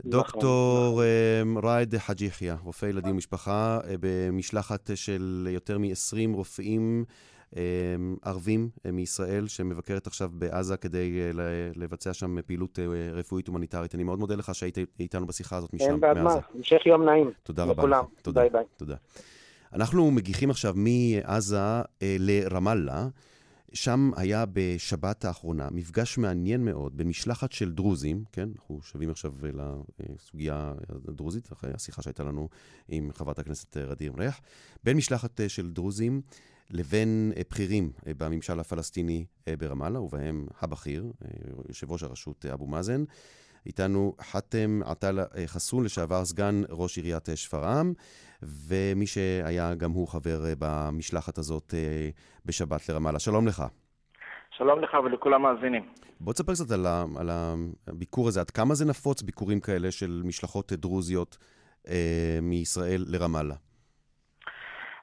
[0.05, 1.01] דוקטור
[1.41, 1.63] נכון.
[1.69, 7.05] ראיד חאג' יחיא, רופא ילדים ומשפחה, אה, במשלחת של יותר מ-20 רופאים
[8.21, 11.31] ערבים אה, מישראל, שמבקרת עכשיו בעזה כדי אה,
[11.75, 12.79] לבצע שם פעילות
[13.13, 13.95] רפואית הומניטרית.
[13.95, 15.91] אני מאוד מודה לך שהיית איתנו בשיחה הזאת משם, מעזה.
[15.91, 17.31] אין בעד מה, המשך יום נעים.
[17.43, 18.05] תודה רבה לך.
[18.21, 18.63] תודה, ביי ביי.
[18.77, 18.95] תודה.
[19.73, 23.07] אנחנו מגיחים עכשיו מעזה לרמאללה.
[23.73, 28.49] שם היה בשבת האחרונה מפגש מעניין מאוד במשלחת של דרוזים, כן?
[28.55, 29.33] אנחנו שבים עכשיו
[29.99, 30.73] לסוגיה
[31.07, 32.49] הדרוזית, אחרי השיחה שהייתה לנו
[32.87, 34.39] עם חברת הכנסת רדיר ריח,
[34.83, 36.21] בין משלחת של דרוזים
[36.71, 39.25] לבין בכירים בממשל הפלסטיני
[39.59, 41.11] ברמאללה, ובהם הבכיר,
[41.69, 43.03] יושב ראש הרשות אבו מאזן.
[43.65, 47.93] איתנו חאתם עטאלה חסון, לשעבר סגן ראש עיריית שפרעם,
[48.41, 51.73] ומי שהיה גם הוא חבר במשלחת הזאת
[52.45, 53.19] בשבת לרמאללה.
[53.19, 53.63] שלום לך.
[54.57, 55.83] שלום לך ולכל המאזינים.
[56.19, 57.29] בוא תספר קצת על, ה, על
[57.87, 61.37] הביקור הזה, עד כמה זה נפוץ ביקורים כאלה של משלחות דרוזיות
[61.87, 63.55] אה, מישראל לרמאללה?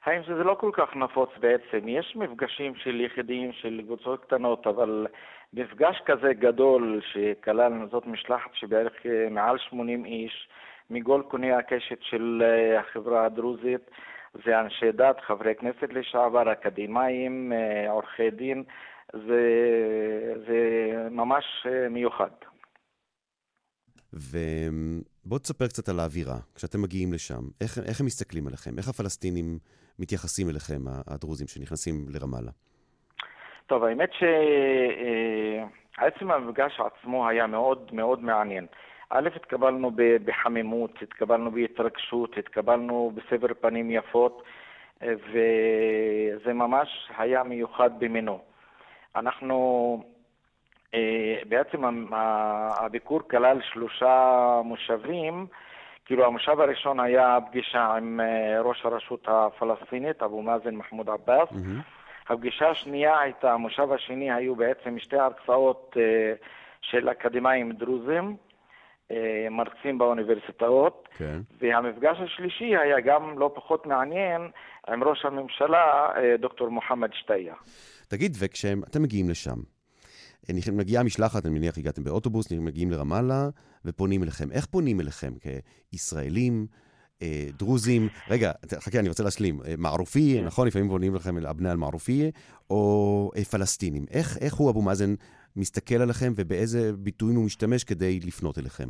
[0.07, 1.87] האם זה לא כל כך נפוץ בעצם?
[1.87, 5.07] יש מפגשים של יחידים, של קבוצות קטנות, אבל
[5.53, 10.49] מפגש כזה גדול שכלל, זאת משלחת שבערך אה, מעל 80 איש
[10.89, 13.91] מכל קוני הקשת של אה, החברה הדרוזית,
[14.45, 18.63] זה אנשי דת, חברי כנסת לשעבר, אקדמאים, אה, עורכי דין,
[19.13, 19.43] זה,
[20.47, 20.59] זה
[21.11, 22.31] ממש מיוחד.
[25.27, 27.43] ובוא תספר קצת על האווירה, כשאתם מגיעים לשם.
[27.61, 28.71] איך, איך הם מסתכלים עליכם?
[28.77, 29.57] איך הפלסטינים
[29.99, 32.51] מתייחסים אליכם, הדרוזים שנכנסים לרמאללה?
[33.65, 34.09] טוב, האמת
[35.97, 38.65] שעצם המפגש עצמו היה מאוד מאוד מעניין.
[39.09, 39.91] א', התקבלנו
[40.25, 44.43] בחמימות, התקבלנו בהתרגשות, התקבלנו בסבר פנים יפות,
[45.01, 48.39] וזה ממש היה מיוחד במינו.
[49.15, 49.57] אנחנו,
[50.03, 50.16] אה,
[51.49, 51.83] בעצם
[52.79, 55.47] הביקור כלל שלושה מושבים,
[56.07, 61.49] כאילו המושב הראשון היה פגישה עם אה, ראש הרשות הפלסטינית, אבו מאזן מחמוד עבאס.
[61.49, 62.29] Mm-hmm.
[62.29, 66.33] הפגישה השנייה הייתה, המושב השני היו בעצם שתי הרצאות אה,
[66.81, 68.35] של אקדמאים דרוזים,
[69.11, 71.39] אה, מרצים באוניברסיטאות, כן.
[71.61, 74.41] והמפגש השלישי היה גם לא פחות מעניין
[74.87, 77.55] עם ראש הממשלה, אה, דוקטור מוחמד שטייה.
[78.07, 79.59] תגיד, וכשאתם מגיעים לשם,
[80.73, 83.49] מגיעה משלחת, אני מניח הגעתם באוטובוס, מגיעים לרמאללה
[83.85, 84.51] ופונים אליכם.
[84.51, 85.33] איך פונים אליכם?
[85.91, 86.67] כישראלים?
[87.21, 90.41] אה, דרוזים, רגע, חכה, אני רוצה להשלים, אה, מערופי.
[90.45, 90.67] נכון?
[90.67, 92.31] לפעמים בונים לכם אבני על מערופי,
[92.69, 94.05] או אה, פלסטינים.
[94.13, 95.13] איך, איך הוא, אבו מאזן,
[95.55, 98.89] מסתכל עליכם ובאיזה ביטויים הוא משתמש כדי לפנות אליכם?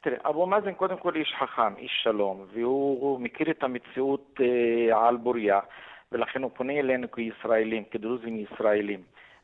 [0.00, 5.16] תראה, אבו מאזן קודם כל איש חכם, איש שלום, והוא מכיר את המציאות אה, על
[5.16, 5.60] בוריה,
[6.12, 9.00] ולכן הוא פונה אלינו כישראלים, כדרוזים ישראלים.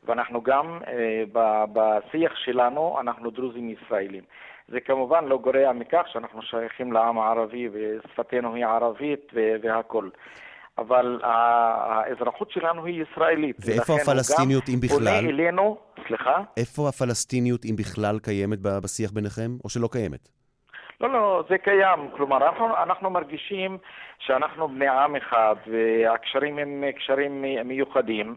[0.09, 1.25] ואנחנו גם, אה,
[1.73, 4.25] בשיח שלנו, אנחנו דרוזים ישראלים.
[4.68, 10.11] זה כמובן לא גורע מכך שאנחנו שייכים לעם הערבי ושפתנו היא ערבית והכול.
[10.79, 13.57] אבל האזרחות שלנו היא ישראלית.
[13.66, 14.99] ואיפה הפלסטיניות, אם בכלל?
[14.99, 16.42] פונה אלינו, סליחה?
[16.57, 20.29] איפה הפלסטיניות, אם בכלל, קיימת בשיח ביניכם, או שלא קיימת?
[21.00, 22.11] לא, לא, זה קיים.
[22.17, 23.79] כלומר, אנחנו, אנחנו מרגישים
[24.19, 28.35] שאנחנו בני עם אחד, והקשרים הם קשרים מיוחדים.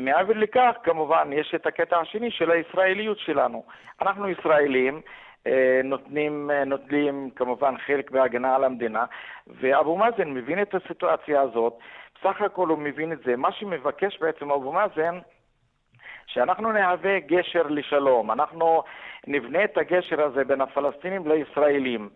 [0.00, 3.64] מעבר לכך, כמובן, יש את הקטע השני של הישראליות שלנו.
[4.02, 5.00] אנחנו ישראלים,
[5.46, 9.04] אה, נותנים, אה, נוטלים כמובן חלק בהגנה על המדינה,
[9.46, 11.78] ואבו מאזן מבין את הסיטואציה הזאת,
[12.14, 13.36] בסך הכל הוא מבין את זה.
[13.36, 15.18] מה שמבקש בעצם אבו מאזן,
[16.26, 18.82] שאנחנו נהווה גשר לשלום, אנחנו
[19.26, 22.08] נבנה את הגשר הזה בין הפלסטינים לישראלים,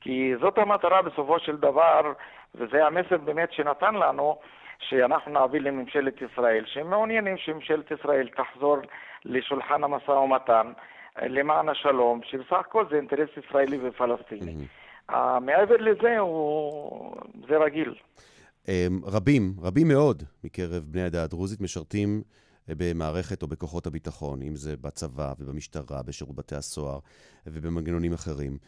[0.00, 2.12] כי זאת המטרה בסופו של דבר,
[2.54, 4.38] וזה המסר באמת שנתן לנו,
[4.88, 8.76] שאנחנו נעביר לממשלת ישראל, שהם מעוניינים שממשלת ישראל תחזור
[9.24, 10.72] לשולחן המשא ומתן
[11.22, 14.54] למען השלום, שבסך הכל זה אינטרס ישראלי ופלסטיני.
[14.54, 15.14] Mm-hmm.
[15.40, 17.16] מעבר לזה, הוא...
[17.48, 17.94] זה רגיל.
[18.68, 22.22] אמ, רבים, רבים מאוד מקרב בני העדה הדרוזית משרתים
[22.68, 26.98] אה, במערכת או בכוחות הביטחון, אם זה בצבא ובמשטרה, בשירות בתי הסוהר
[27.46, 28.58] ובמנגנונים אחרים.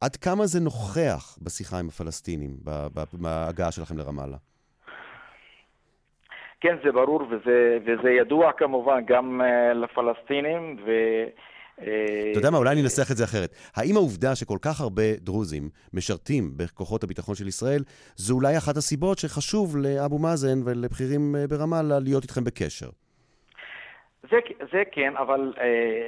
[0.00, 2.56] עד כמה זה נוכח בשיחה עם הפלסטינים,
[3.12, 4.36] בהגעה שלכם לרמאללה?
[6.60, 10.90] כן, זה ברור וזה, וזה ידוע כמובן גם uh, לפלסטינים, ו...
[12.32, 13.50] אתה יודע מה, אולי אני אנסח את זה אחרת.
[13.76, 15.62] האם העובדה שכל כך הרבה דרוזים
[15.94, 17.82] משרתים בכוחות הביטחון של ישראל,
[18.16, 22.90] זו אולי אחת הסיבות שחשוב לאבו מאזן ולבכירים אה, ברמאללה להיות איתכם בקשר?
[24.30, 24.38] זה,
[24.72, 25.60] זה כן, אבל uh,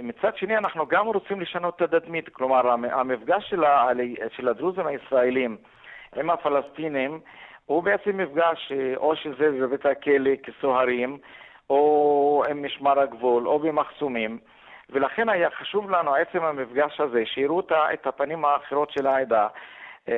[0.02, 2.28] מצד שני אנחנו גם רוצים לשנות את התדמית.
[2.28, 3.88] כלומר, המפגש של, ה,
[4.36, 5.56] של הדרוזים הישראלים
[6.16, 7.20] עם הפלסטינים
[7.72, 11.18] הוא בעצם מפגש, uh, או שזה בבית הכלא כסוהרים,
[11.70, 14.38] או עם משמר הגבול, או במחסומים.
[14.90, 19.46] ולכן היה חשוב לנו עצם המפגש הזה, שיראו את הפנים האחרות של העדה,
[20.08, 20.14] אה,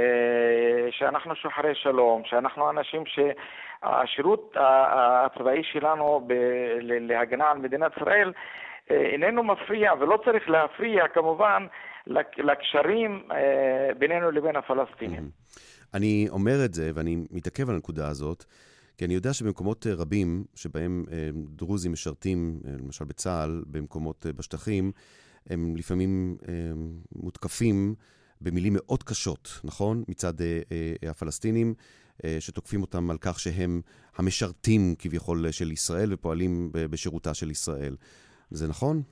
[0.90, 6.28] שאנחנו שוחרי שלום, שאנחנו אנשים שהשירות הצבאי שלנו
[6.80, 8.32] להגנה על מדינת ישראל
[8.90, 11.66] אה, איננו מפריע ולא צריך להפריע כמובן
[12.36, 15.22] לקשרים אה, בינינו לבין הפלסטינים.
[15.94, 18.44] אני אומר את זה ואני מתעכב על הנקודה הזאת.
[18.98, 24.92] כי אני יודע שבמקומות אה, רבים שבהם אה, דרוזים משרתים, אה, למשל בצה"ל, במקומות בשטחים,
[25.46, 26.36] הם לפעמים
[27.14, 27.94] מותקפים
[28.40, 30.04] במילים מאוד קשות, נכון?
[30.08, 30.34] מצד
[31.08, 31.74] הפלסטינים,
[32.40, 33.80] שתוקפים אותם על כך שהם
[34.16, 37.96] המשרתים כביכול של ישראל ופועלים בשירותה של ישראל.
[38.50, 39.02] זה נכון?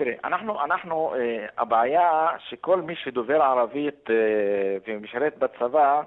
[0.00, 1.14] תראה, אנחנו, אנחנו,
[1.58, 4.10] הבעיה שכל מי שדובר ערבית
[4.88, 6.02] ומשרת בצבא,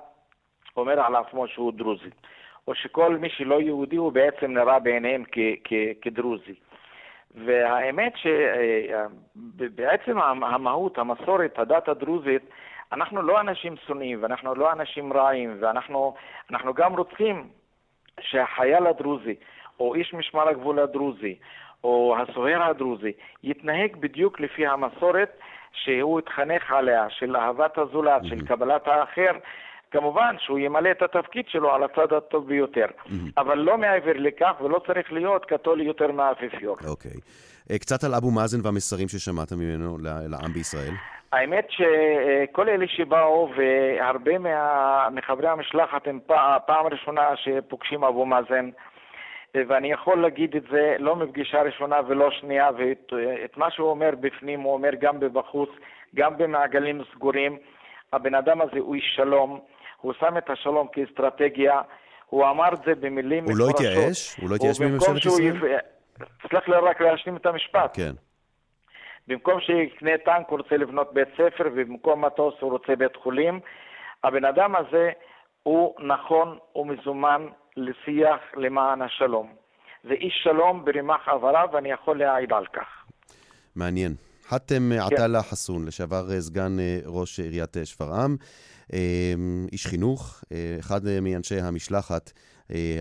[0.77, 2.09] אומר על עצמו שהוא דרוזי,
[2.67, 5.23] או שכל מי שלא יהודי הוא בעצם נראה בעיניהם
[6.01, 6.53] כדרוזי.
[7.35, 8.13] והאמת
[9.55, 12.41] שבעצם המהות, המסורת, הדת הדרוזית,
[12.91, 17.47] אנחנו לא אנשים שונאים ואנחנו לא אנשים רעים ואנחנו גם רוצים
[18.19, 19.35] שהחייל הדרוזי
[19.79, 21.35] או איש משמר הגבול הדרוזי
[21.83, 23.11] או הסוהר הדרוזי
[23.43, 25.39] יתנהג בדיוק לפי המסורת
[25.73, 29.31] שהוא התחנך עליה, של אהבת הזולת, של קבלת האחר,
[29.91, 33.11] כמובן שהוא ימלא את התפקיד שלו על הצד הטוב ביותר, mm-hmm.
[33.37, 36.77] אבל לא מעבר לכך, ולא צריך להיות קתולי יותר מהאפיפיור.
[36.87, 37.11] אוקיי.
[37.11, 37.71] Okay.
[37.71, 40.93] אה, קצת על אבו מאזן והמסרים ששמעת ממנו לעם בישראל.
[41.31, 45.07] האמת שכל אלה שבאו, והרבה מה...
[45.11, 46.19] מחברי המשלחת הם
[46.65, 48.69] פעם ראשונה שפוגשים אבו מאזן,
[49.55, 54.61] ואני יכול להגיד את זה לא מפגישה ראשונה ולא שנייה, ואת מה שהוא אומר בפנים
[54.61, 55.69] הוא אומר גם בבחוץ,
[56.15, 57.57] גם במעגלים סגורים.
[58.13, 59.59] הבן אדם הזה הוא איש שלום,
[60.01, 61.81] הוא שם את השלום כאסטרטגיה,
[62.25, 64.39] הוא אמר את זה במילים הוא לא התייאש?
[64.41, 65.79] הוא לא התייאש מממשלת ישראל?
[66.49, 67.97] סלח לי רק להשלים את המשפט.
[67.97, 68.11] כן.
[69.27, 73.59] במקום שיקנה טנק הוא רוצה לבנות בית ספר, ובמקום מטוס הוא רוצה בית חולים.
[74.23, 75.11] הבן אדם הזה
[75.63, 77.47] הוא נכון, הוא מזומן
[77.77, 79.53] לשיח למען השלום.
[80.03, 83.05] זה איש שלום ברמ"ח עברה, ואני יכול להעיד על כך.
[83.75, 84.11] מעניין.
[84.47, 85.15] חאתם כן.
[85.15, 88.35] עטאללה חסון, לשעבר אה, סגן אה, ראש עיריית אה, שפרעם.
[88.93, 90.43] אמ, איש חינוך,
[90.79, 92.31] אחד מאנשי המשלחת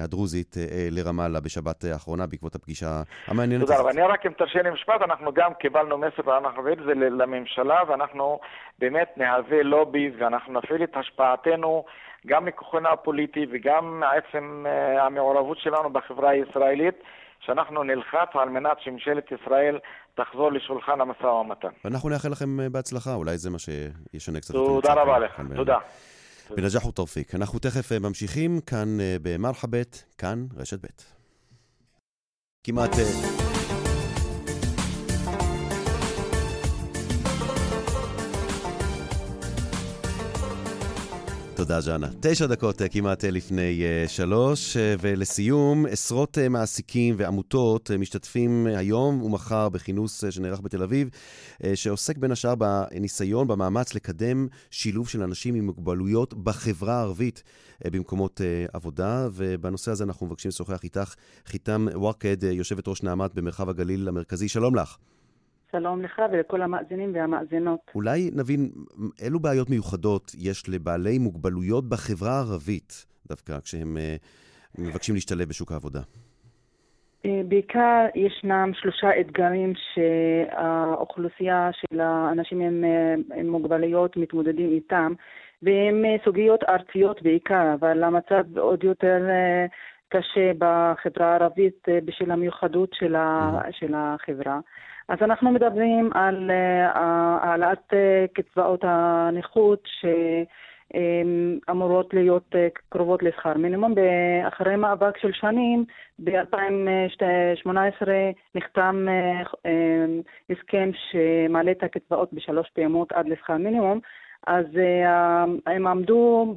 [0.02, 0.56] הדרוזית
[0.90, 3.66] לרמאללה בשבת האחרונה בעקבות הפגישה המעניינת.
[3.66, 3.90] תודה רבה.
[3.90, 7.80] אני רק אם תרשה לי משפט, אנחנו גם קיבלנו מסר ואנחנו נביא את זה לממשלה
[7.88, 8.40] ואנחנו
[8.78, 11.84] באמת נהווה לובי ואנחנו נפעיל את השפעתנו
[12.26, 14.64] גם מכוחנו הפוליטי וגם מעצם
[14.98, 16.94] המעורבות שלנו בחברה הישראלית.
[17.46, 19.78] שאנחנו נלחץ על מנת שממשלת ישראל
[20.14, 21.68] תחזור לשולחן המשא ומתן.
[21.84, 24.54] ואנחנו נאחל לכם אה, בהצלחה, אולי זה מה שישנה קצת.
[24.54, 25.78] תודה רבה לך, תודה.
[26.50, 27.34] בנג'אח ותרפיק.
[27.34, 30.88] אנחנו תכף אה, ממשיכים כאן אה, במרחבת, כאן רשת ב'.
[32.64, 32.90] כמעט...
[41.62, 42.08] תודה, ז'אנה.
[42.20, 49.68] תשע דקות אה, כמעט אה, לפני uh, שלוש, ולסיום, עשרות מעסיקים ועמותות משתתפים היום ומחר
[49.68, 51.08] בכינוס שנערך בתל אביב,
[51.74, 57.42] שעוסק בין השאר בניסיון, במאמץ לקדם שילוב של אנשים עם מוגבלויות בחברה הערבית
[57.86, 58.40] במקומות
[58.72, 61.14] עבודה, ובנושא הזה אנחנו מבקשים לשוחח איתך,
[61.46, 64.48] חיתם וואקד, יושבת ראש נעמת במרחב הגליל המרכזי.
[64.48, 64.96] שלום לך.
[65.72, 67.80] שלום לך ולכל המאזינים והמאזינות.
[67.94, 68.70] אולי נבין
[69.22, 76.00] אילו בעיות מיוחדות יש לבעלי מוגבלויות בחברה הערבית, דווקא כשהם uh, מבקשים להשתלב בשוק העבודה.
[77.26, 85.12] אה, בעיקר ישנם שלושה אתגרים שהאוכלוסייה של האנשים עם, אה, עם מוגבלויות מתמודדים איתם.
[85.62, 89.18] והן סוגיות ארציות בעיקר, אבל המצב עוד יותר
[90.08, 93.72] קשה בחברה הערבית בשל המיוחדות של, ה, mm-hmm.
[93.72, 94.60] של החברה.
[95.08, 96.50] אז אנחנו מדברים על
[97.42, 97.92] העלאת
[98.34, 100.04] קצבאות הנכות, ש...
[101.70, 103.94] אמורות להיות אה, קרובות לשכר מינימום.
[104.48, 105.84] אחרי מאבק של שנים,
[106.18, 108.08] ב-2018
[108.54, 110.04] נחתם אה, אה,
[110.50, 114.00] הסכם שמעלה את הקצבאות בשלוש פעימות עד לשכר מינימום.
[114.46, 114.66] אז
[115.66, 116.54] הם עמדו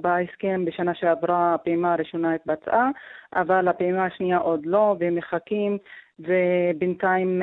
[0.00, 2.88] בהסכם בשנה שעברה, הפעימה הראשונה התבצעה,
[3.36, 5.78] אבל הפעימה השנייה עוד לא, והם מחכים,
[6.20, 7.42] ובינתיים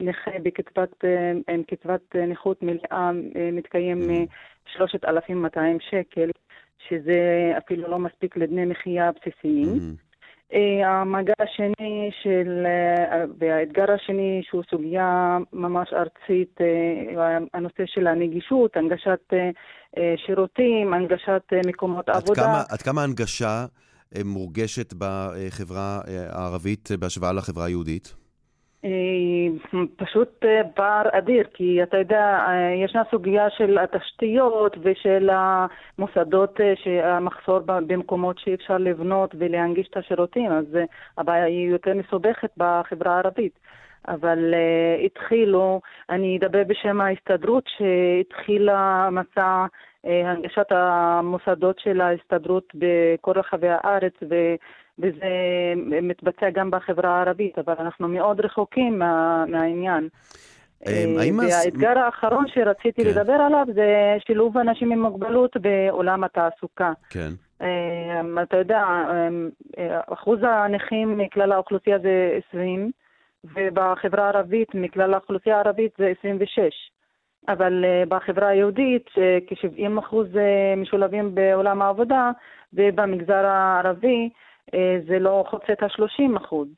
[0.00, 1.04] נכה בקצבת,
[1.48, 3.10] עם קצבת נכות מלאה
[3.52, 4.76] מתקיים mm.
[4.76, 6.30] 3,200 שקל,
[6.88, 9.66] שזה אפילו לא מספיק לדמי מחיה בסיסיים.
[9.66, 10.08] Mm-hmm.
[10.84, 19.32] המגע השני של, אה, והאתגר השני שהוא סוגיה ממש ארצית, אה, הנושא של הנגישות, הנגשת
[20.26, 22.42] שירותים, הנגשת מקומות עד עבודה.
[22.42, 23.66] כמה, עד כמה הנגשה
[24.24, 26.00] מורגשת בחברה
[26.32, 28.14] הערבית בהשוואה לחברה היהודית?
[28.84, 36.60] אה, פשוט אה, פער אדיר, כי אתה יודע, אה, ישנה סוגיה של התשתיות ושל המוסדות,
[37.04, 40.64] המחסור במקומות שאי אפשר לבנות ולהנגיש את השירותים, אז
[41.18, 43.58] הבעיה היא יותר מסובכת בחברה הערבית.
[44.08, 45.80] אבל uh, התחילו,
[46.10, 49.66] אני אדבר בשם ההסתדרות, שהתחילה מסע
[50.08, 54.34] הנגשת המוסדות של ההסתדרות בכל רחבי הארץ, ו...
[54.98, 55.32] וזה
[56.02, 60.08] מתבצע גם בחברה הערבית, אבל אנחנו מאוד רחוקים מה, מהעניין.
[60.86, 63.10] אמ, האם והאתגר האחרון שרציתי כן.
[63.10, 66.92] לדבר עליו זה שילוב אנשים עם מוגבלות בעולם התעסוקה.
[67.10, 67.30] כן.
[68.42, 68.84] אתה יודע,
[70.12, 72.90] אחוז הנכים מכלל האוכלוסייה זה 20,
[73.44, 76.60] ובחברה הערבית, מכלל האוכלוסייה הערבית זה 26.
[77.48, 79.06] אבל אה, בחברה היהודית
[79.46, 82.30] כ-70 אחוז אה, משולבים בעולם העבודה,
[82.72, 84.30] ובמגזר הערבי
[84.74, 86.68] אה, זה לא חוצה את ה-30 אחוז.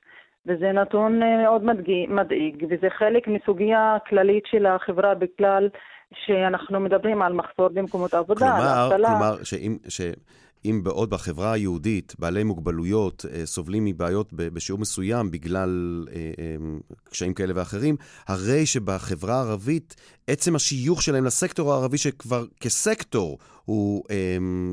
[0.46, 1.64] וזה נתון אה, מאוד
[2.08, 5.68] מדאיג, וזה חלק מסוגיה כללית של החברה בכלל,
[6.26, 9.76] שאנחנו מדברים על מחסור במקומות עבודה, כלומר, כלומר שאם,
[10.64, 15.68] שאם בעוד בחברה היהודית בעלי מוגבלויות אה, סובלים מבעיות בשיעור מסוים בגלל
[16.10, 16.56] אה, אה,
[17.10, 17.96] קשיים כאלה ואחרים,
[18.28, 19.96] הרי שבחברה הערבית,
[20.28, 24.04] עצם השיוך שלהם לסקטור הערבי, שכבר כסקטור הוא,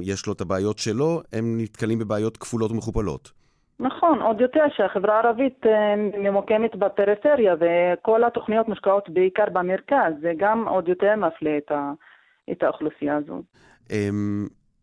[0.02, 3.32] יש לו את הבעיות שלו, הם נתקלים בבעיות כפולות ומכופלות.
[3.80, 5.66] נכון, עוד יותר שהחברה הערבית
[6.18, 11.58] ממוקמת בפריפריה וכל התוכניות מושקעות בעיקר במרכז, זה גם עוד יותר מפלה
[12.52, 13.42] את האוכלוסייה הזו.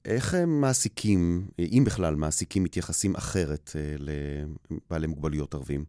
[0.09, 5.81] איך מעסיקים, אם בכלל מעסיקים, מתייחסים אחרת אה, לבעלי מוגבלויות ערבים?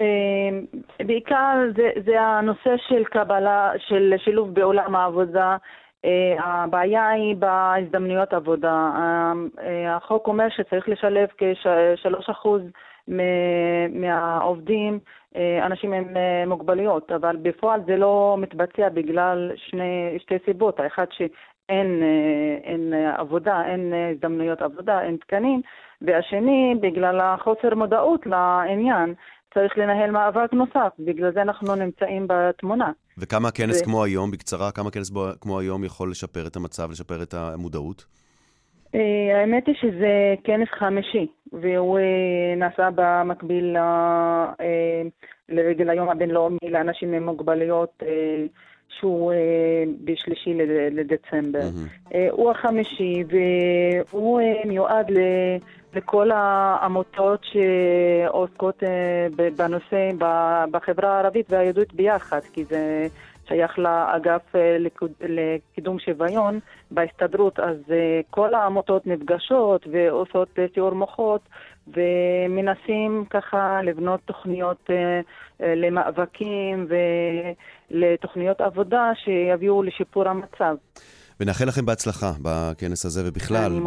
[0.00, 0.64] אמ,
[1.06, 5.56] בעיקר זה, זה הנושא של קבלה, של שילוב בעולם העבודה.
[6.06, 8.90] Uh, הבעיה היא בהזדמנויות עבודה.
[9.88, 12.48] החוק אומר שצריך לשלב כ-3%
[13.90, 14.98] מהעובדים
[15.62, 16.04] אנשים עם
[16.46, 20.80] מוגבלויות, אבל בפועל זה לא מתבצע בגלל שני, שתי סיבות.
[20.80, 21.06] האחד
[21.68, 22.02] שאין
[22.64, 25.60] אין עבודה, אין הזדמנויות עבודה, אין תקנים,
[26.02, 29.14] והשני בגלל החוסר מודעות לעניין.
[29.54, 32.92] צריך לנהל מאבק נוסף, בגלל זה אנחנו נמצאים בתמונה.
[33.18, 33.84] וכמה כנס ו...
[33.84, 38.04] כמו היום, בקצרה, כמה כנס כמו היום יכול לשפר את המצב, לשפר את המודעות?
[38.94, 45.02] אה, האמת היא שזה כנס חמישי, והוא אה, נעשה במקביל אה,
[45.48, 48.02] לרגל היום הבינלאומי לאנשים עם מוגבלויות,
[48.98, 49.32] שהוא
[50.04, 50.54] בשלישי
[50.90, 51.60] לדצמבר.
[51.60, 52.16] Mm-hmm.
[52.30, 53.24] הוא החמישי,
[54.10, 55.10] והוא מיועד
[55.94, 60.10] לכל העמותות שעוסקות אה, בנושא
[60.70, 63.06] בחברה הערבית והיהודית ביחד, כי זה
[63.48, 64.76] שייך לאגף אה,
[65.20, 66.58] לקידום שוויון
[66.90, 71.40] בהסתדרות, אז אה, כל העמותות נפגשות ועושות תיאור מוחות
[71.96, 74.90] ומנסים ככה לבנות תוכניות
[75.60, 76.86] למאבקים
[77.90, 80.74] ולתוכניות עבודה שיביאו לשיפור המצב.
[81.40, 83.80] ונאחל לכם בהצלחה בכנס הזה ובכלל,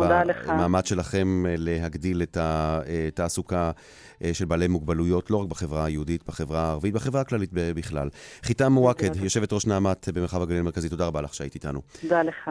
[0.48, 3.72] במאמץ שלכם אה, להגדיל את התעסוקה
[4.24, 8.10] אה, של בעלי מוגבלויות, לא רק בחברה היהודית, בחברה הערבית, בחברה הכללית בכלל.
[8.44, 11.82] חיטם מוואקד, יושבת ראש נעמת במרחב הגליל המרכזי, תודה רבה לך שהיית איתנו.
[12.02, 12.50] תודה לך.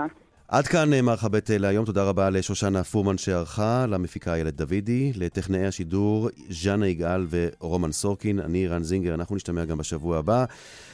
[0.50, 5.66] עד כאן אה, מערכה ב' להיום, תודה רבה לשושנה פורמן שערכה, למפיקה איילת דוידי, לטכנאי
[5.66, 10.44] השידור ז'אנה יגאל ורומן סורקין, אני רן זינגר, אנחנו נשתמע גם בשבוע הבא.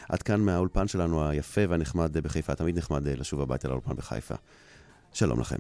[0.09, 4.35] עד כאן מהאולפן שלנו היפה והנחמד בחיפה, תמיד נחמד לשוב הביתה לאולפן בחיפה.
[5.13, 5.59] שלום לכם.